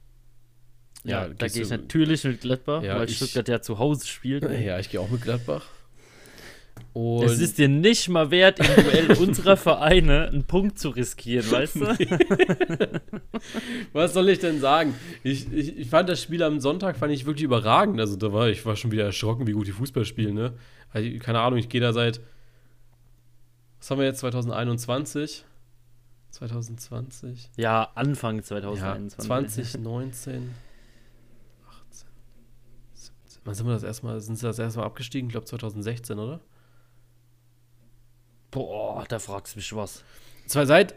[1.05, 4.07] Ja, da gehst gehe ich natürlich mit Gladbach, Ja, weil ich- Stuttgart ja zu Hause
[4.07, 4.43] spielt.
[4.61, 5.67] Ja, ich gehe auch mit Gladbach.
[6.93, 11.49] Und Es ist dir nicht mal wert, im Duell unserer Vereine einen Punkt zu riskieren,
[11.51, 11.87] weißt du?
[13.93, 14.95] was soll ich denn sagen?
[15.23, 18.01] Ich, ich, ich fand das Spiel am Sonntag fand ich wirklich überragend.
[18.01, 20.35] Also da war ich war schon wieder erschrocken, wie gut die Fußball spielen.
[20.35, 20.53] Ne?
[20.93, 22.21] Also, keine Ahnung, ich gehe da seit
[23.81, 25.45] was haben wir jetzt 2021?
[26.31, 27.51] 2020?
[27.57, 29.71] Ja, Anfang Ja, 2021.
[29.73, 30.55] 2019, 18, 17.
[33.45, 35.29] Wann sind wir das erstmal, sind sie das erstmal abgestiegen?
[35.29, 36.41] Ich glaube 2016, oder?
[38.51, 40.05] Boah, da fragst du mich was.
[40.47, 40.95] Zwar seit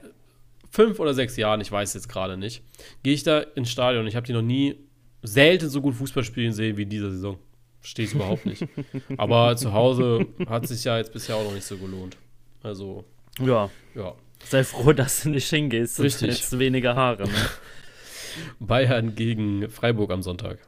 [0.70, 2.64] fünf oder sechs Jahren, ich weiß jetzt gerade nicht,
[3.04, 4.08] gehe ich da ins Stadion.
[4.08, 4.78] Ich habe die noch nie
[5.24, 7.38] selten so gut Fußball spielen sehen wie in dieser Saison.
[7.80, 8.66] Verstehe ich überhaupt nicht.
[9.18, 12.18] Aber zu Hause hat sich ja jetzt bisher auch noch nicht so gelohnt.
[12.64, 13.06] Also,
[13.40, 14.16] Ja, ja.
[14.44, 16.00] sei froh, dass du nicht hingehst.
[16.00, 16.50] Richtig.
[16.50, 17.24] du weniger Haare.
[17.24, 17.34] Ne?
[18.60, 20.60] Bayern gegen Freiburg am Sonntag.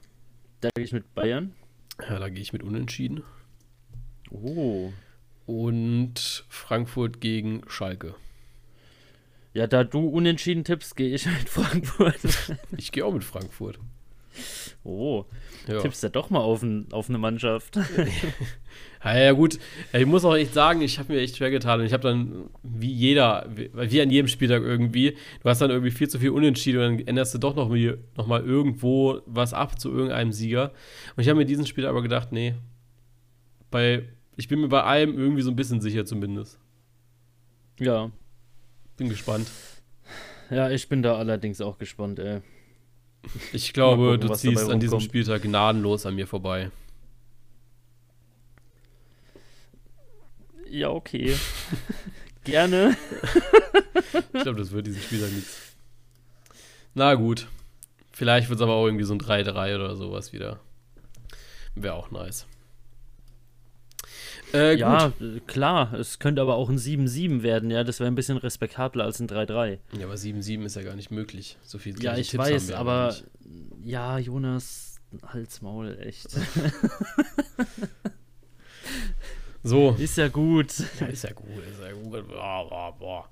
[0.62, 1.54] Da gehe ich mit Bayern.
[2.08, 3.24] Ja, da gehe ich mit Unentschieden.
[4.32, 4.92] Oh.
[5.46, 8.16] Und Frankfurt gegen Schalke.
[9.54, 12.20] Ja, da du unentschieden tippst, gehe ich mit Frankfurt.
[12.78, 13.80] Ich gehe auch mit Frankfurt.
[14.84, 15.26] Oh,
[15.68, 15.80] Ja.
[15.82, 17.78] tippst ja doch mal auf, ein, auf eine Mannschaft.
[19.04, 19.60] Ja, ja, gut.
[19.94, 21.80] Ich muss auch echt sagen, ich habe mir echt schwer getan.
[21.80, 25.92] Und ich habe dann, wie jeder, wie, an jedem Spieltag irgendwie, du hast dann irgendwie
[25.92, 29.54] viel zu viel Unentschieden und dann änderst du doch noch, mal- noch mal irgendwo was
[29.54, 30.74] ab zu irgendeinem Sieger.
[31.16, 32.56] Und ich habe mir diesen Spiel aber gedacht, nee,
[33.72, 34.04] bei,
[34.36, 36.60] ich bin mir bei allem irgendwie so ein bisschen sicher zumindest.
[37.80, 38.12] ja.
[38.98, 39.48] Bin gespannt.
[40.50, 42.42] Ja, ich bin da allerdings auch gespannt, ey.
[43.54, 45.00] Ich glaube, gucken, du ziehst an diesem.
[45.00, 46.72] Spieltag gnadenlos an mir vorbei.
[50.70, 51.36] Ja, okay.
[52.44, 52.96] Gerne.
[54.34, 55.74] Ich glaube, das wird diesen Spieltag nichts.
[56.94, 57.48] Na gut.
[58.12, 60.60] Vielleicht wird es aber auch irgendwie so ein 3-3 oder sowas wieder.
[61.76, 62.48] Wäre auch nice.
[64.54, 64.76] Äh.
[64.78, 65.12] Ja,
[65.48, 65.94] klar.
[65.94, 67.84] Es könnte aber auch ein 7-7 werden, ja.
[67.84, 69.78] Das wäre ein bisschen respektabler als ein 3-3.
[69.98, 71.58] Ja, aber 7-7 ist ja gar nicht möglich.
[71.64, 73.24] So viel Ja, ich Tipps haben weiß, aber nicht.
[73.84, 76.28] ja, Jonas, Hals, Maul, echt.
[79.62, 79.96] So.
[80.00, 80.74] Ist ja gut.
[81.00, 82.28] Ja, ist ja gut, ist ja gut.
[82.30, 83.30] boah, boah, boah.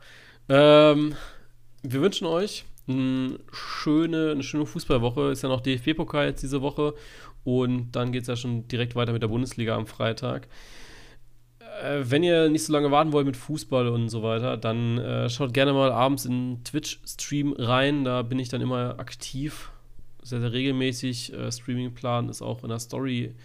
[0.49, 1.15] Ähm,
[1.83, 5.31] wir wünschen euch eine schöne, eine schöne Fußballwoche.
[5.31, 6.93] Ist ja noch DFB-Pokal jetzt diese Woche.
[7.45, 10.49] Und dann geht es ja schon direkt weiter mit der Bundesliga am Freitag.
[11.81, 15.29] Äh, wenn ihr nicht so lange warten wollt mit Fußball und so weiter, dann äh,
[15.29, 18.03] schaut gerne mal abends in Twitch-Stream rein.
[18.03, 19.71] Da bin ich dann immer aktiv.
[20.23, 21.33] Sehr, sehr regelmäßig.
[21.33, 23.35] Äh, Streamingplan ist auch in der Story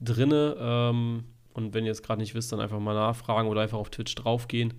[0.00, 0.56] drinne.
[0.58, 1.24] Ähm,
[1.54, 4.14] und wenn ihr es gerade nicht wisst, dann einfach mal nachfragen oder einfach auf Twitch
[4.14, 4.74] draufgehen,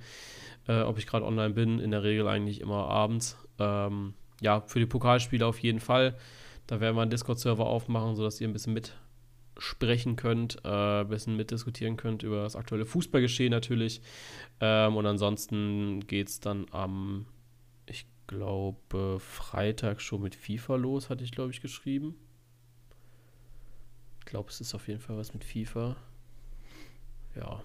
[0.68, 1.80] äh, ob ich gerade online bin.
[1.80, 3.38] In der Regel eigentlich immer abends.
[3.60, 6.16] Ähm, ja, für die Pokalspiele auf jeden Fall.
[6.68, 8.74] Da werden wir einen Discord-Server aufmachen, sodass ihr ein bisschen
[9.56, 14.02] mitsprechen könnt, äh, ein bisschen mitdiskutieren könnt über das aktuelle Fußballgeschehen natürlich.
[14.60, 17.26] Ähm, und ansonsten geht es dann am,
[17.86, 22.16] ich glaube, Freitag schon mit FIFA los, hatte ich, glaube ich, geschrieben.
[24.20, 25.96] Ich glaube, es ist auf jeden Fall was mit FIFA.
[27.36, 27.62] Ja.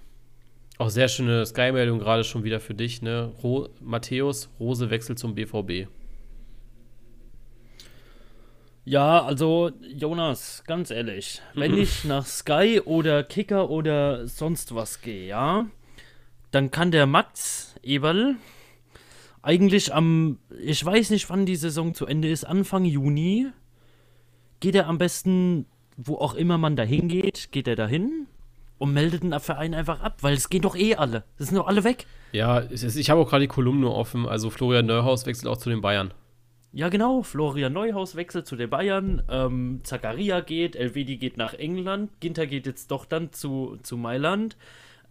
[0.78, 3.32] Auch sehr schöne Sky-Meldung gerade schon wieder für dich, ne?
[3.42, 5.88] Ro Matthäus, Rose wechselt zum BVB.
[8.88, 15.26] Ja, also Jonas, ganz ehrlich, wenn ich nach Sky oder Kicker oder sonst was gehe,
[15.26, 15.66] ja,
[16.52, 18.36] dann kann der Max Eberl
[19.42, 23.48] eigentlich am, ich weiß nicht, wann die Saison zu Ende ist, Anfang Juni,
[24.60, 25.66] geht er am besten,
[25.98, 28.26] wo auch immer man da hingeht, geht er dahin
[28.78, 31.24] und meldet den Verein einfach ab, weil es gehen doch eh alle.
[31.36, 32.06] Das sind doch alle weg.
[32.32, 34.26] Ja, ich habe auch gerade die Kolumne offen.
[34.26, 36.14] Also Florian Neuhaus wechselt auch zu den Bayern.
[36.72, 37.22] Ja, genau.
[37.22, 39.22] Florian Neuhaus wechselt zu den Bayern.
[39.30, 40.76] Ähm, Zakaria geht.
[40.76, 42.10] Elvedi geht nach England.
[42.20, 44.56] Ginter geht jetzt doch dann zu, zu Mailand.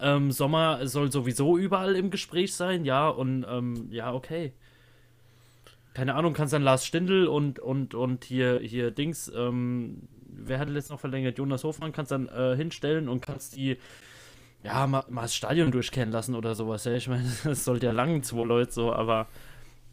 [0.00, 2.84] Ähm, Sommer soll sowieso überall im Gespräch sein.
[2.84, 4.52] Ja, und ähm, ja, okay.
[5.94, 10.70] Keine Ahnung, kannst dann Lars Stindl und, und, und hier, hier Dings, ähm, wer hat
[10.70, 11.38] jetzt noch verlängert?
[11.38, 13.78] Jonas Hofmann kannst dann äh, hinstellen und kannst die
[14.62, 16.84] ja, mal, mal, das Stadion durchkennen lassen oder sowas.
[16.84, 19.26] Ja, ich meine, das sollte ja langen, zwei Leute so, aber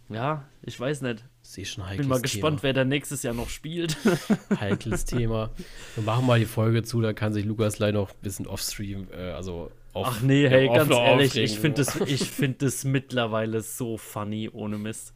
[0.10, 1.24] ja, ich weiß nicht.
[1.46, 2.64] Sehe schon heikles Bin mal gespannt, Thema.
[2.64, 3.98] wer da nächstes Jahr noch spielt.
[4.60, 5.52] heikles Thema.
[5.96, 9.08] Wir machen mal die Folge zu, da kann sich Lukas gleich noch ein bisschen offstream,
[9.16, 11.94] äh, also auf, Ach nee, hey, ganz ehrlich, ich finde das,
[12.30, 15.14] find das mittlerweile so funny, ohne Mist.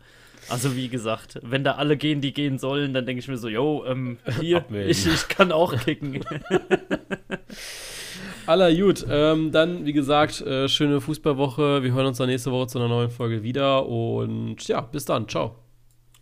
[0.47, 3.49] Also wie gesagt, wenn da alle gehen, die gehen sollen, dann denke ich mir so,
[3.49, 6.23] yo, ähm, hier, ich, ich kann auch kicken.
[8.45, 9.05] Aller gut.
[9.09, 11.84] Ähm, dann, wie gesagt, äh, schöne Fußballwoche.
[11.84, 13.86] Wir hören uns dann nächste Woche zu einer neuen Folge wieder.
[13.86, 15.27] Und ja, bis dann.
[15.27, 15.55] Ciao.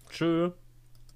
[0.09, 0.51] Tschö.